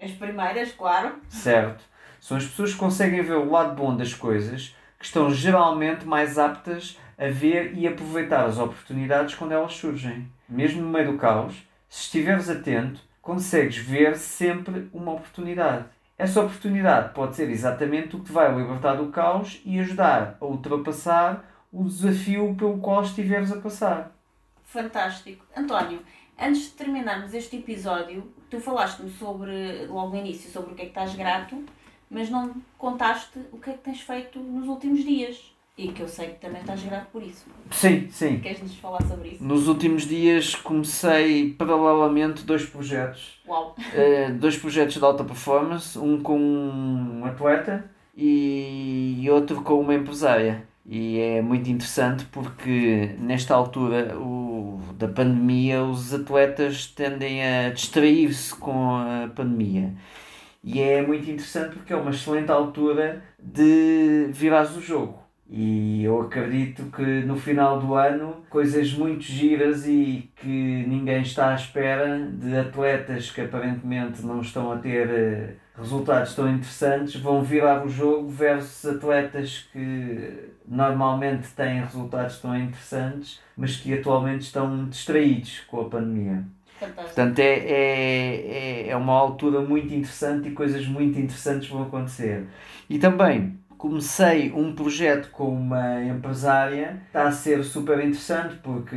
[0.00, 1.16] As primeiras, claro.
[1.28, 1.82] Certo.
[2.20, 6.38] São as pessoas que conseguem ver o lado bom das coisas que estão geralmente mais
[6.38, 10.30] aptas a ver e aproveitar as oportunidades quando elas surgem.
[10.48, 11.54] Mesmo no meio do caos,
[11.96, 15.86] se estiveres atento, consegues ver sempre uma oportunidade.
[16.18, 21.42] Essa oportunidade pode ser exatamente o que vai libertar do caos e ajudar a ultrapassar
[21.72, 24.12] o desafio pelo qual estiveres a passar.
[24.62, 25.46] Fantástico.
[25.56, 26.00] António,
[26.38, 30.84] antes de terminarmos este episódio, tu falaste-me sobre, logo no início, sobre o que é
[30.84, 31.64] que estás grato,
[32.10, 35.55] mas não contaste o que é que tens feito nos últimos dias.
[35.78, 37.44] E que eu sei que também estás grato por isso.
[37.70, 38.38] Sim, sim.
[38.38, 39.44] Queres-nos falar sobre isso?
[39.44, 43.38] Nos últimos dias comecei paralelamente dois projetos.
[43.46, 43.74] Uau!
[43.78, 50.66] Uh, dois projetos de alta performance, um com um atleta e outro com uma empresária.
[50.86, 58.54] E é muito interessante porque nesta altura o, da pandemia os atletas tendem a distrair-se
[58.54, 59.92] com a pandemia.
[60.64, 66.20] E é muito interessante porque é uma excelente altura de virares o jogo e eu
[66.22, 72.18] acredito que no final do ano coisas muito giras e que ninguém está à espera
[72.32, 77.88] de atletas que aparentemente não estão a ter eh, resultados tão interessantes vão virar o
[77.88, 85.82] jogo versus atletas que normalmente têm resultados tão interessantes mas que atualmente estão distraídos com
[85.82, 86.44] a pandemia.
[86.78, 87.04] Fantástico.
[87.04, 92.46] Portanto, é, é, é uma altura muito interessante e coisas muito interessantes vão acontecer.
[92.90, 98.96] E também comecei um projeto com uma empresária, está a ser super interessante porque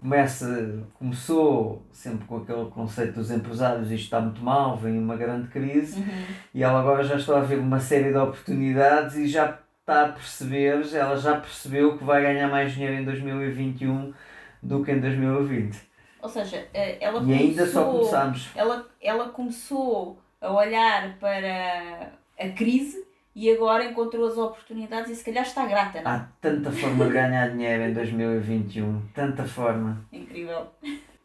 [0.00, 5.48] começa, começou sempre com aquele conceito dos empresários, isto está muito mal, vem uma grande
[5.48, 6.24] crise, Uhum.
[6.54, 10.08] e ela agora já está a ver uma série de oportunidades e já está a
[10.12, 14.12] perceber, ela já percebeu que vai ganhar mais dinheiro em 2021
[14.62, 15.78] do que em 2020.
[16.22, 18.48] Ou seja, eh, ela E ainda só começamos.
[18.54, 23.03] ela, ela começou a olhar para a crise
[23.34, 26.10] e agora encontrou as oportunidades e se calhar está grata, não?
[26.10, 26.14] é?
[26.14, 30.06] Há tanta forma de ganhar dinheiro em 2021, tanta forma.
[30.12, 30.68] Incrível.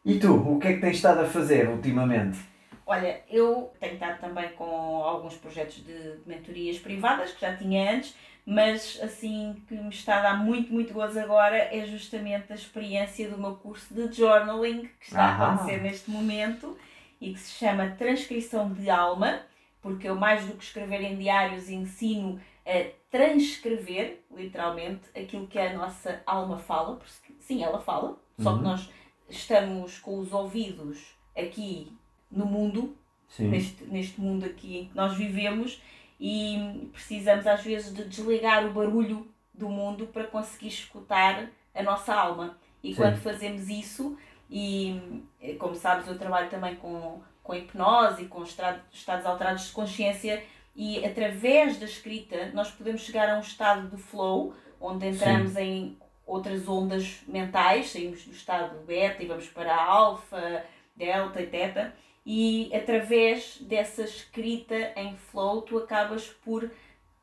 [0.04, 2.40] E tu, o que é que tens estado a fazer ultimamente?
[2.86, 4.64] Olha, eu tenho estado também com
[5.04, 10.22] alguns projetos de mentorias privadas que já tinha antes, mas assim que me está a
[10.24, 15.06] dar muito, muito gozo agora é justamente a experiência do meu curso de journaling que
[15.06, 15.54] está a Ahá.
[15.54, 16.76] acontecer neste momento
[17.22, 19.42] e que se chama Transcrição de Alma,
[19.82, 25.74] porque eu mais do que escrever em diários ensino a transcrever, literalmente, aquilo que a
[25.74, 28.64] nossa alma fala, porque sim, ela fala, só que Uhum.
[28.64, 28.90] nós
[29.30, 31.92] estamos com os ouvidos aqui
[32.32, 32.96] no mundo,
[33.28, 33.48] Sim.
[33.50, 35.82] neste, neste mundo aqui em que nós vivemos
[36.20, 42.14] e precisamos às vezes de desligar o barulho do mundo para conseguir escutar a nossa
[42.14, 42.58] alma.
[42.84, 43.02] E Sim.
[43.02, 44.18] quando fazemos isso,
[44.50, 45.24] e
[45.60, 50.44] como sabes, eu trabalho também com, com hipnose e com estados alterados de consciência,
[50.76, 55.98] e através da escrita nós podemos chegar a um estado de flow, onde entramos em
[56.28, 60.64] outras ondas mentais, saímos do estado beta e vamos para alfa,
[60.96, 61.92] delta e teta,
[62.24, 66.70] e através dessa escrita em flow tu acabas por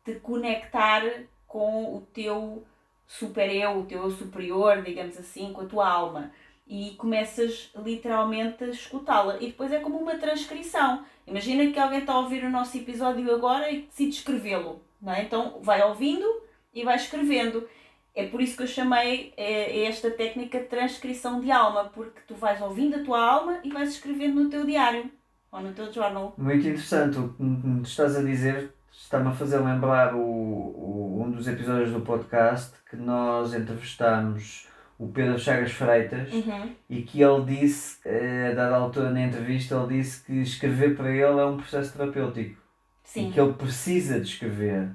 [0.05, 1.05] te conectar
[1.47, 2.67] com o teu
[3.07, 6.33] super eu, o teu eu superior, digamos assim, com a tua alma
[6.67, 9.37] e começas literalmente a escutá-la.
[9.41, 11.05] E depois é como uma transcrição.
[11.27, 14.83] Imagina que alguém está a ouvir o nosso episódio agora e decide escrevê-lo.
[15.01, 15.23] Não é?
[15.23, 16.27] Então vai ouvindo
[16.75, 17.69] e vai escrevendo.
[18.15, 22.35] É por isso que eu chamei é, esta técnica de transcrição de alma, porque tu
[22.35, 25.11] vais ouvindo a tua alma e vais escrevendo no teu diário
[25.53, 26.35] ou no teu journal.
[26.39, 27.35] Muito interessante o
[27.83, 28.73] que estás a dizer.
[28.91, 34.67] Está-me a fazer lembrar o, o, um dos episódios do podcast que nós entrevistámos
[34.99, 36.75] o Pedro Chagas Freitas uhum.
[36.89, 41.11] e que ele disse, eh, a dada altura na entrevista, ele disse que escrever para
[41.11, 42.61] ele é um processo terapêutico.
[43.03, 43.29] Sim.
[43.29, 44.91] E que ele precisa de escrever.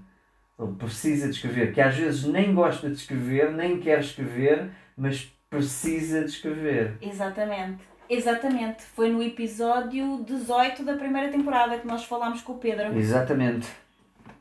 [0.59, 5.31] Ele precisa de escrever, que às vezes nem gosta de escrever, nem quer escrever, mas
[5.49, 6.97] precisa de escrever.
[7.01, 7.83] Exatamente.
[8.09, 8.83] Exatamente.
[8.83, 12.97] Foi no episódio 18 da primeira temporada que nós falámos com o Pedro.
[12.97, 13.69] Exatamente.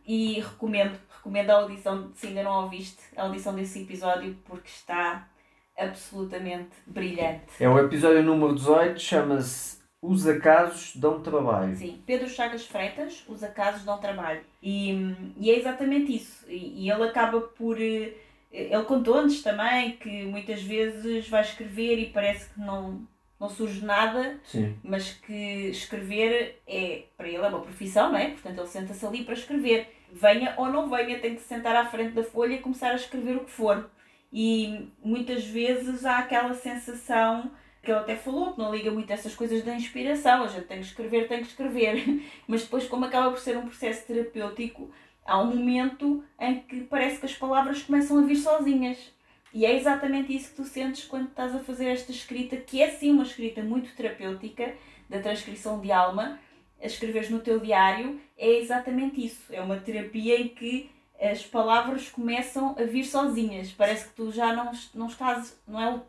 [0.04, 5.28] E recomendo, recomendo a audição, se ainda não ouviste, a audição desse episódio porque está
[5.80, 7.42] absolutamente brilhante.
[7.58, 11.74] É o episódio número 18, chama-se Os Acasos Dão Trabalho.
[11.74, 14.42] Sim, Pedro Chagas Freitas, Os Acasos Dão Trabalho.
[14.62, 14.92] E,
[15.38, 16.44] e é exatamente isso.
[16.46, 17.80] E, e ele acaba por.
[17.80, 18.12] Eh,
[18.52, 23.00] ele contou-nos também que muitas vezes vai escrever e parece que não,
[23.38, 24.76] não surge nada, Sim.
[24.82, 28.30] mas que escrever é, para ele, é uma profissão, não é?
[28.30, 29.88] Portanto, ele senta-se ali para escrever.
[30.12, 32.96] Venha ou não venha, tem que se sentar à frente da folha e começar a
[32.96, 33.88] escrever o que for
[34.32, 37.50] e muitas vezes há aquela sensação
[37.82, 40.66] que ele até falou, que não liga muito a essas coisas da inspiração, a gente
[40.66, 44.90] tem que escrever, tem que escrever, mas depois como acaba por ser um processo terapêutico,
[45.24, 49.12] há um momento em que parece que as palavras começam a vir sozinhas.
[49.52, 52.90] E é exatamente isso que tu sentes quando estás a fazer esta escrita, que é
[52.90, 54.74] sim uma escrita muito terapêutica,
[55.08, 56.38] da transcrição de alma,
[56.80, 59.52] a escreveres no teu diário, é exatamente isso.
[59.52, 60.88] É uma terapia em que
[61.20, 63.70] as palavras começam a vir sozinhas.
[63.72, 66.00] Parece que tu já não, não estás, não é,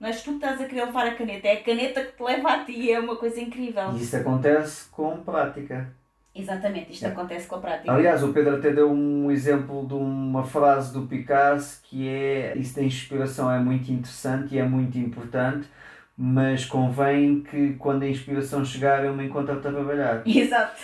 [0.00, 2.22] não és tu que estás a querer levar a caneta, é a caneta que te
[2.22, 3.92] leva a ti, é uma coisa incrível.
[3.92, 5.94] E isso acontece com prática.
[6.34, 7.08] Exatamente, isto é.
[7.08, 7.92] acontece com a prática.
[7.92, 12.76] Aliás, o Pedro até deu um exemplo de uma frase do Picasso que é isso
[12.76, 15.66] da inspiração é muito interessante e é muito importante,
[16.16, 20.22] mas convém que quando a inspiração chegar eu me encontre a trabalhar.
[20.28, 20.82] Exato.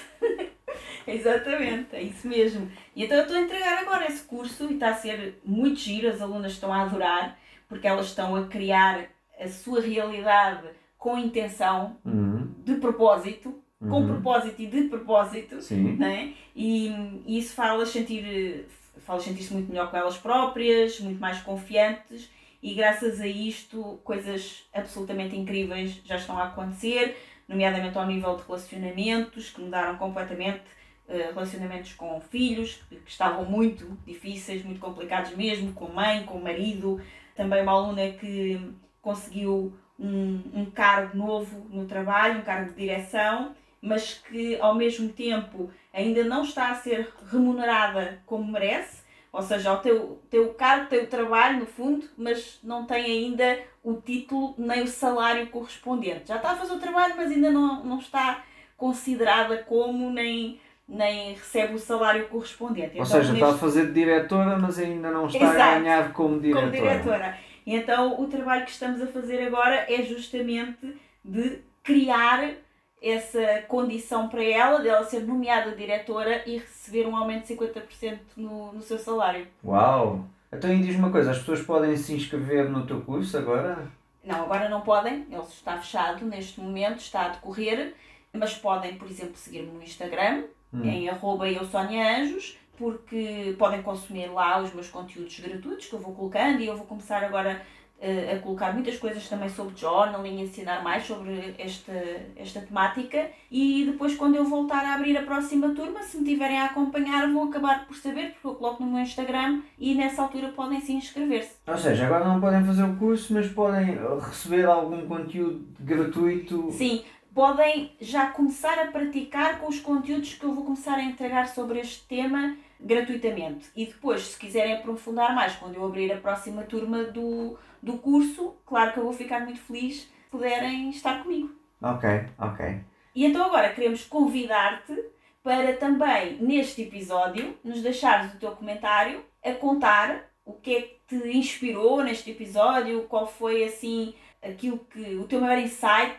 [1.07, 2.71] Exatamente, é isso mesmo.
[2.95, 6.09] E então eu estou a entregar agora esse curso e está a ser muito giro,
[6.09, 7.39] as alunas estão a adorar,
[7.69, 9.07] porque elas estão a criar
[9.39, 10.69] a sua realidade
[10.99, 12.55] com intenção, uhum.
[12.65, 13.91] de propósito, uhum.
[13.91, 15.97] com propósito e de propósito, Sim.
[15.97, 16.35] Né?
[16.55, 16.89] E,
[17.27, 18.67] e isso faz-las sentir,
[18.99, 22.31] faz sentir-se muito melhor com elas próprias, muito mais confiantes
[22.63, 27.17] e graças a isto coisas absolutamente incríveis já estão a acontecer,
[27.49, 30.63] nomeadamente ao nível de relacionamentos que mudaram completamente
[31.09, 37.01] relacionamentos com filhos que, que estavam muito difíceis, muito complicados mesmo, com mãe, com marido.
[37.35, 43.55] Também uma aluna que conseguiu um, um cargo novo no trabalho, um cargo de direção,
[43.81, 49.03] mas que ao mesmo tempo ainda não está a ser remunerada como merece,
[49.33, 53.61] ou seja, o teu, teu cargo, o teu trabalho no fundo, mas não tem ainda
[53.83, 56.29] o título nem o salário correspondente.
[56.29, 58.45] Já está a fazer o trabalho, mas ainda não, não está
[58.77, 62.99] considerada como nem nem recebe o salário correspondente.
[62.99, 63.35] Ou então, seja, neste...
[63.35, 66.71] está a fazer de diretora, mas ainda não está Exato, a ganhar como diretora.
[66.71, 67.39] Como diretora.
[67.67, 72.53] Então, o trabalho que estamos a fazer agora é justamente de criar
[73.01, 78.73] essa condição para ela, dela ser nomeada diretora e receber um aumento de 50% no,
[78.73, 79.47] no seu salário.
[79.65, 80.25] Uau!
[80.53, 83.91] Então, e diz uma coisa, as pessoas podem se inscrever no teu curso agora?
[84.23, 87.95] Não, agora não podem, ele está fechado neste momento, está a decorrer,
[88.33, 90.85] mas podem, por exemplo, seguir-me no Instagram, hum.
[90.85, 96.15] em arroba eu Anjos, porque podem consumir lá os meus conteúdos gratuitos que eu vou
[96.15, 97.63] colocando e eu vou começar agora
[98.03, 101.93] uh, a colocar muitas coisas também sobre journaling, ensinar mais sobre esta,
[102.37, 106.59] esta temática e depois quando eu voltar a abrir a próxima turma, se me tiverem
[106.59, 110.49] a acompanhar vão acabar por saber porque eu coloco no meu Instagram e nessa altura
[110.49, 111.57] podem se inscrever-se.
[111.67, 116.71] Ou seja, agora não podem fazer o curso, mas podem receber algum conteúdo gratuito.
[116.73, 121.49] Sim, podem já começar a praticar com os conteúdos que eu vou começar a entregar
[121.49, 123.71] sobre este tema gratuitamente.
[123.75, 128.57] E depois, se quiserem aprofundar mais, quando eu abrir a próxima turma do, do curso,
[128.67, 131.51] claro que eu vou ficar muito feliz se puderem estar comigo.
[131.81, 132.81] Ok, ok.
[133.15, 134.95] E então agora queremos convidar-te
[135.43, 141.01] para também, neste episódio, nos deixares o teu comentário a contar o que é que
[141.09, 145.17] te inspirou neste episódio, qual foi assim aquilo que.
[145.17, 146.19] o teu maior insight,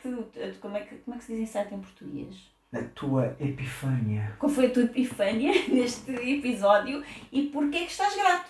[0.61, 2.51] como é que, como é que se diz insight em português?
[2.73, 4.33] A tua epifânia.
[4.39, 8.49] Qual foi a tua epifânia neste episódio e porquê é que estás grato?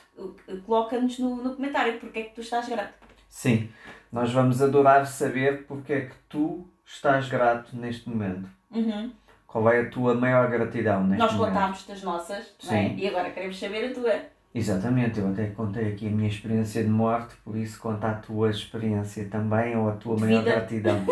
[0.65, 2.93] Coloca-nos no, no comentário porquê é que tu estás grato.
[3.27, 3.69] Sim,
[4.11, 8.47] nós vamos adorar saber porque é que tu estás grato neste momento.
[8.71, 9.11] Uhum.
[9.47, 11.53] Qual é a tua maior gratidão neste Nós momento?
[11.53, 12.89] contámos das nossas, é?
[12.89, 12.95] Sim.
[12.97, 14.32] E agora queremos saber a tua.
[14.55, 18.51] Exatamente, eu até contei aqui a minha experiência de morte, por isso conta a tua
[18.51, 20.51] experiência também ou a tua maior vida.
[20.51, 21.03] gratidão.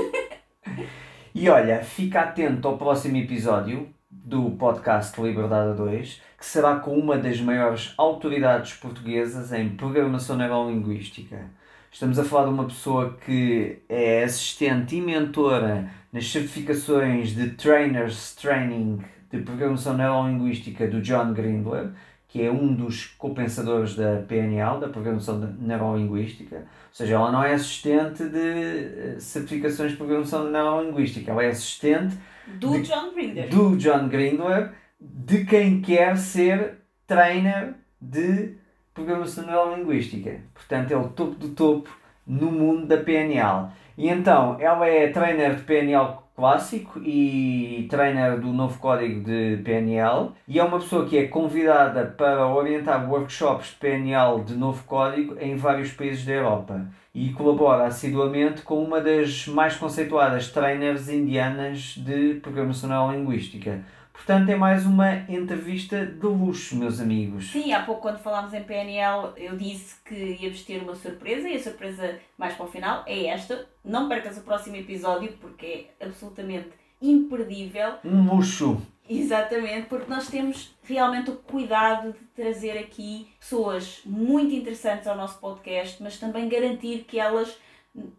[1.34, 7.18] e olha, fica atento ao próximo episódio do podcast Liberdade 2, que será com uma
[7.18, 11.50] das maiores autoridades portuguesas em programação neurolinguística.
[11.92, 18.36] Estamos a falar de uma pessoa que é assistente e mentora nas certificações de Trainers
[18.36, 19.02] Training
[19.32, 21.92] de Programação Neurolinguística do John Grindler,
[22.32, 26.56] que é um dos compensadores da PNL, da Programação Neurolinguística.
[26.56, 26.64] Ou
[26.94, 32.16] seja, ela não é assistente de eh, certificações de Programação Neurolinguística, ela é assistente
[32.48, 33.50] Do De- John Grinder.
[33.50, 36.76] do John Grindler, de quem quer ser
[37.06, 38.56] trainer de
[38.94, 40.40] programação neurolinguística.
[40.54, 41.90] Portanto, é o topo do topo
[42.26, 43.68] no mundo da PNL.
[43.98, 50.32] E então, ela é trainer de PNL clássico e trainer do novo código de PNL
[50.48, 55.36] e é uma pessoa que é convidada para orientar workshops de PNL de novo código
[55.40, 61.96] em vários países da Europa e colabora assiduamente com uma das mais conceituadas trainers indianas
[61.98, 63.84] de programação neurolinguística.
[64.22, 67.50] Portanto, é mais uma entrevista de luxo, meus amigos.
[67.50, 71.56] Sim, há pouco quando falámos em PNL eu disse que íamos ter uma surpresa e
[71.56, 73.68] a surpresa mais para o final é esta.
[73.84, 76.70] Não percas o próximo episódio porque é absolutamente
[77.02, 77.96] imperdível.
[78.06, 78.80] Um luxo.
[79.10, 85.40] Exatamente, porque nós temos realmente o cuidado de trazer aqui pessoas muito interessantes ao nosso
[85.40, 87.58] podcast, mas também garantir que elas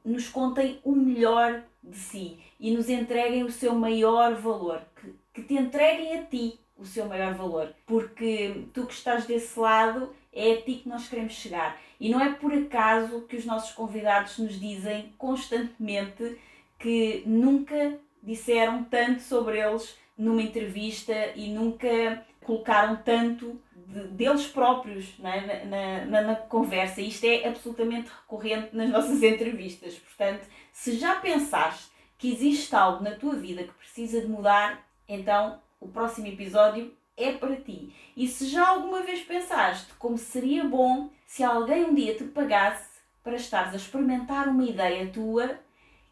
[0.05, 4.83] nos contem o melhor de si e nos entreguem o seu maior valor,
[5.32, 10.14] que, te entreguem a ti o seu maior valor, porque tu que estás desse lado
[10.32, 11.78] é a ti que nós queremos chegar.
[12.00, 16.36] E não é por acaso que os nossos convidados nos dizem constantemente
[16.78, 25.14] que nunca disseram tanto sobre eles numa entrevista e nunca colocaram tanto de- deles próprios
[25.22, 25.64] é?
[25.64, 27.00] na, na, na conversa.
[27.00, 29.94] Isto é absolutamente recorrente nas nossas entrevistas.
[29.94, 35.61] Portanto, se já pensaste que existe algo na tua vida que precisa de mudar, então
[35.81, 37.95] o próximo episódio é para ti.
[38.16, 43.01] E se já alguma vez pensaste como seria bom se alguém um dia te pagasse
[43.23, 45.59] para estares a experimentar uma ideia tua,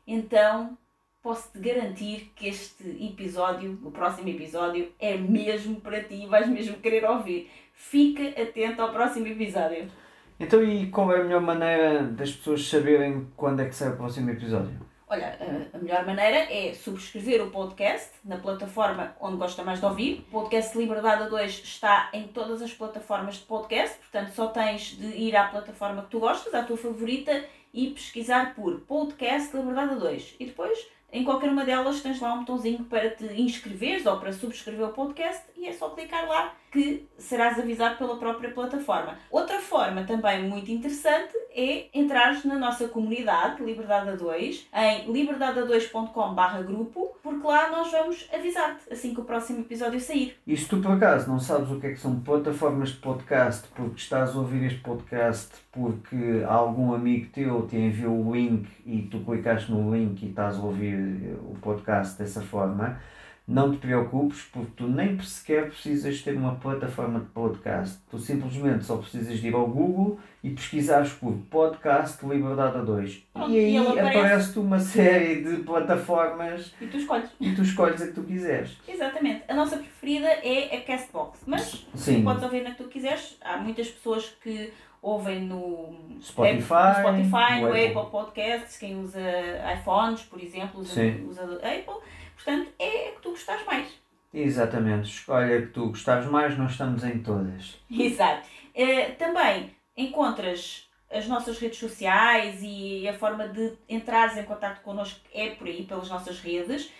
[0.06, 0.76] então
[1.22, 6.78] posso-te garantir que este episódio, o próximo episódio, é mesmo para ti e vais mesmo
[6.78, 7.50] querer ouvir.
[7.74, 9.90] Fica atento ao próximo episódio.
[10.38, 13.96] Então, e qual é a melhor maneira das pessoas saberem quando é que sai o
[13.96, 14.89] próximo episódio?
[15.12, 15.36] Olha,
[15.74, 20.24] a- melhor maneira é subscrever o podcast na plataforma onde gosta mais de ouvir.
[20.28, 24.96] O podcast Liberdade a 2 está em todas as plataformas de podcast, portanto só tens
[24.96, 29.94] de ir à plataforma que tu gostas, à tua favorita, e pesquisar por podcast Liberdade
[29.94, 30.36] a 2.
[30.38, 30.78] E depois,
[31.12, 34.92] em qualquer uma delas, tens lá um botãozinho para te inscreveres ou para subscrever o
[34.92, 39.18] podcast e é só clicar lá que serás avisado pela própria plataforma.
[39.30, 46.62] Outra forma também muito interessante é entrares na nossa comunidade Liberdade a 2 em liberdade2.com.br
[46.64, 50.36] grupo, porque lá nós vamos avisar-te assim que o próximo episódio sair.
[50.46, 53.68] E se tu por acaso não sabes o que é que são plataformas de podcast,
[53.74, 59.02] porque estás a ouvir este podcast porque algum amigo teu te enviou o link e
[59.02, 63.00] tu clicaste no link e estás a ouvir o podcast dessa forma,
[63.52, 67.98] não te preocupes porque tu nem sequer precisas ter uma plataforma de podcast.
[68.10, 73.16] Tu simplesmente só precisas de ir ao Google e pesquisares por podcast Liberdade a 2.
[73.32, 74.18] Pronto, E aí aparece.
[74.18, 77.30] aparece-te uma série de plataformas E tu escolhes.
[77.40, 78.78] e tu escolhes a que tu quiseres.
[78.86, 79.42] Exatamente.
[79.48, 82.22] A nossa preferida é a Castbox, mas Sim.
[82.22, 83.36] podes ouvir na que tu quiseres.
[83.42, 84.72] Há muitas pessoas que
[85.02, 87.86] ouvem no Spotify, no, Spotify, no Apple.
[87.86, 89.20] Apple Podcasts, quem usa
[89.78, 91.26] iPhones, por exemplo, usa, Sim.
[91.28, 92.00] usa Apple.
[92.44, 93.88] Portanto, é a que tu gostas mais.
[94.32, 97.78] Exatamente, escolha a que tu gostares mais, nós estamos em todas.
[97.90, 98.48] Exato.
[98.74, 105.20] Eh, também encontras as nossas redes sociais e a forma de entrares em contato connosco
[105.34, 106.90] é por aí, pelas nossas redes.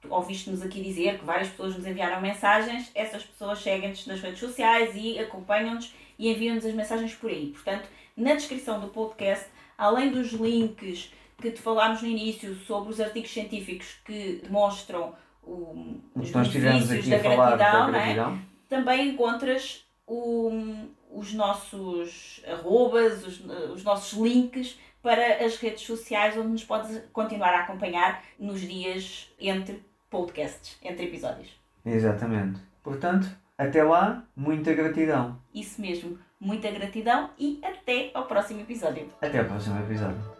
[0.00, 4.38] Tu Ouviste-nos aqui dizer que várias pessoas nos enviaram mensagens, essas pessoas seguem-nos nas redes
[4.38, 7.48] sociais e acompanham-nos e enviam-nos as mensagens por aí.
[7.48, 13.00] Portanto, na descrição do podcast, além dos links que te falámos no início sobre os
[13.00, 18.12] artigos científicos que demonstram o, os benefícios da gratidão, da é?
[18.14, 18.38] gratidão.
[18.68, 20.50] também encontras o-
[21.10, 23.40] os nossos arrobas, os,
[23.72, 29.30] os nossos links para as redes sociais, onde nos podes continuar a acompanhar nos dias
[29.38, 31.48] entre podcasts, entre episódios.
[31.86, 32.60] Exatamente.
[32.82, 35.40] Portanto, até lá, muita gratidão.
[35.54, 39.08] Isso mesmo, muita gratidão e até ao próximo episódio.
[39.22, 40.37] Até ao próximo episódio.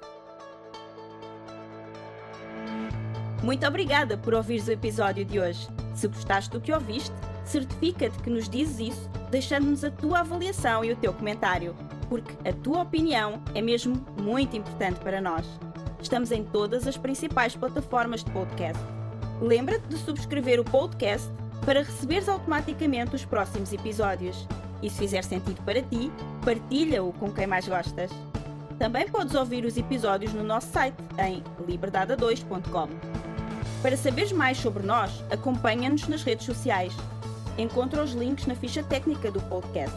[3.43, 5.69] Muito obrigada por ouvires o episódio de hoje.
[5.95, 10.93] Se gostaste do que ouviste, certifica-te que nos dizes isso, deixando-nos a tua avaliação e
[10.93, 11.75] o teu comentário,
[12.09, 15.47] porque a tua opinião é mesmo muito importante para nós.
[16.01, 18.83] Estamos em todas as principais plataformas de podcast.
[19.41, 21.29] Lembra-te de subscrever o podcast
[21.65, 24.47] para receberes automaticamente os próximos episódios.
[24.83, 26.11] E se fizer sentido para ti,
[26.45, 28.11] partilha-o com quem mais gostas.
[28.79, 33.18] Também podes ouvir os episódios no nosso site em liberdade2.com.
[33.83, 36.93] Para saberes mais sobre nós, acompanha-nos nas redes sociais.
[37.57, 39.97] Encontra os links na ficha técnica do podcast.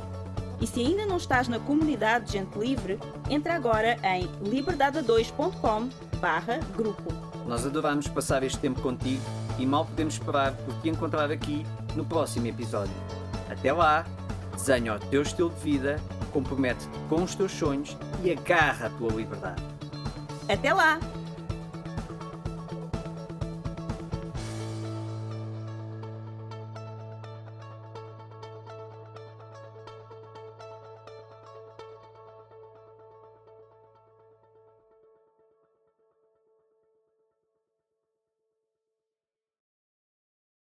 [0.59, 2.99] E se ainda não estás na comunidade Gente Livre,
[3.29, 7.31] entra agora em liberdade2.com/grupo.
[7.47, 9.23] Nós adoramos passar este tempo contigo
[9.57, 12.93] e mal podemos esperar por te encontrar aqui no próximo episódio.
[13.49, 14.05] Até lá,
[14.53, 15.99] desenha o teu estilo de vida,
[16.31, 19.63] compromete-te com os teus sonhos e agarra a tua liberdade.
[20.47, 20.99] Até lá!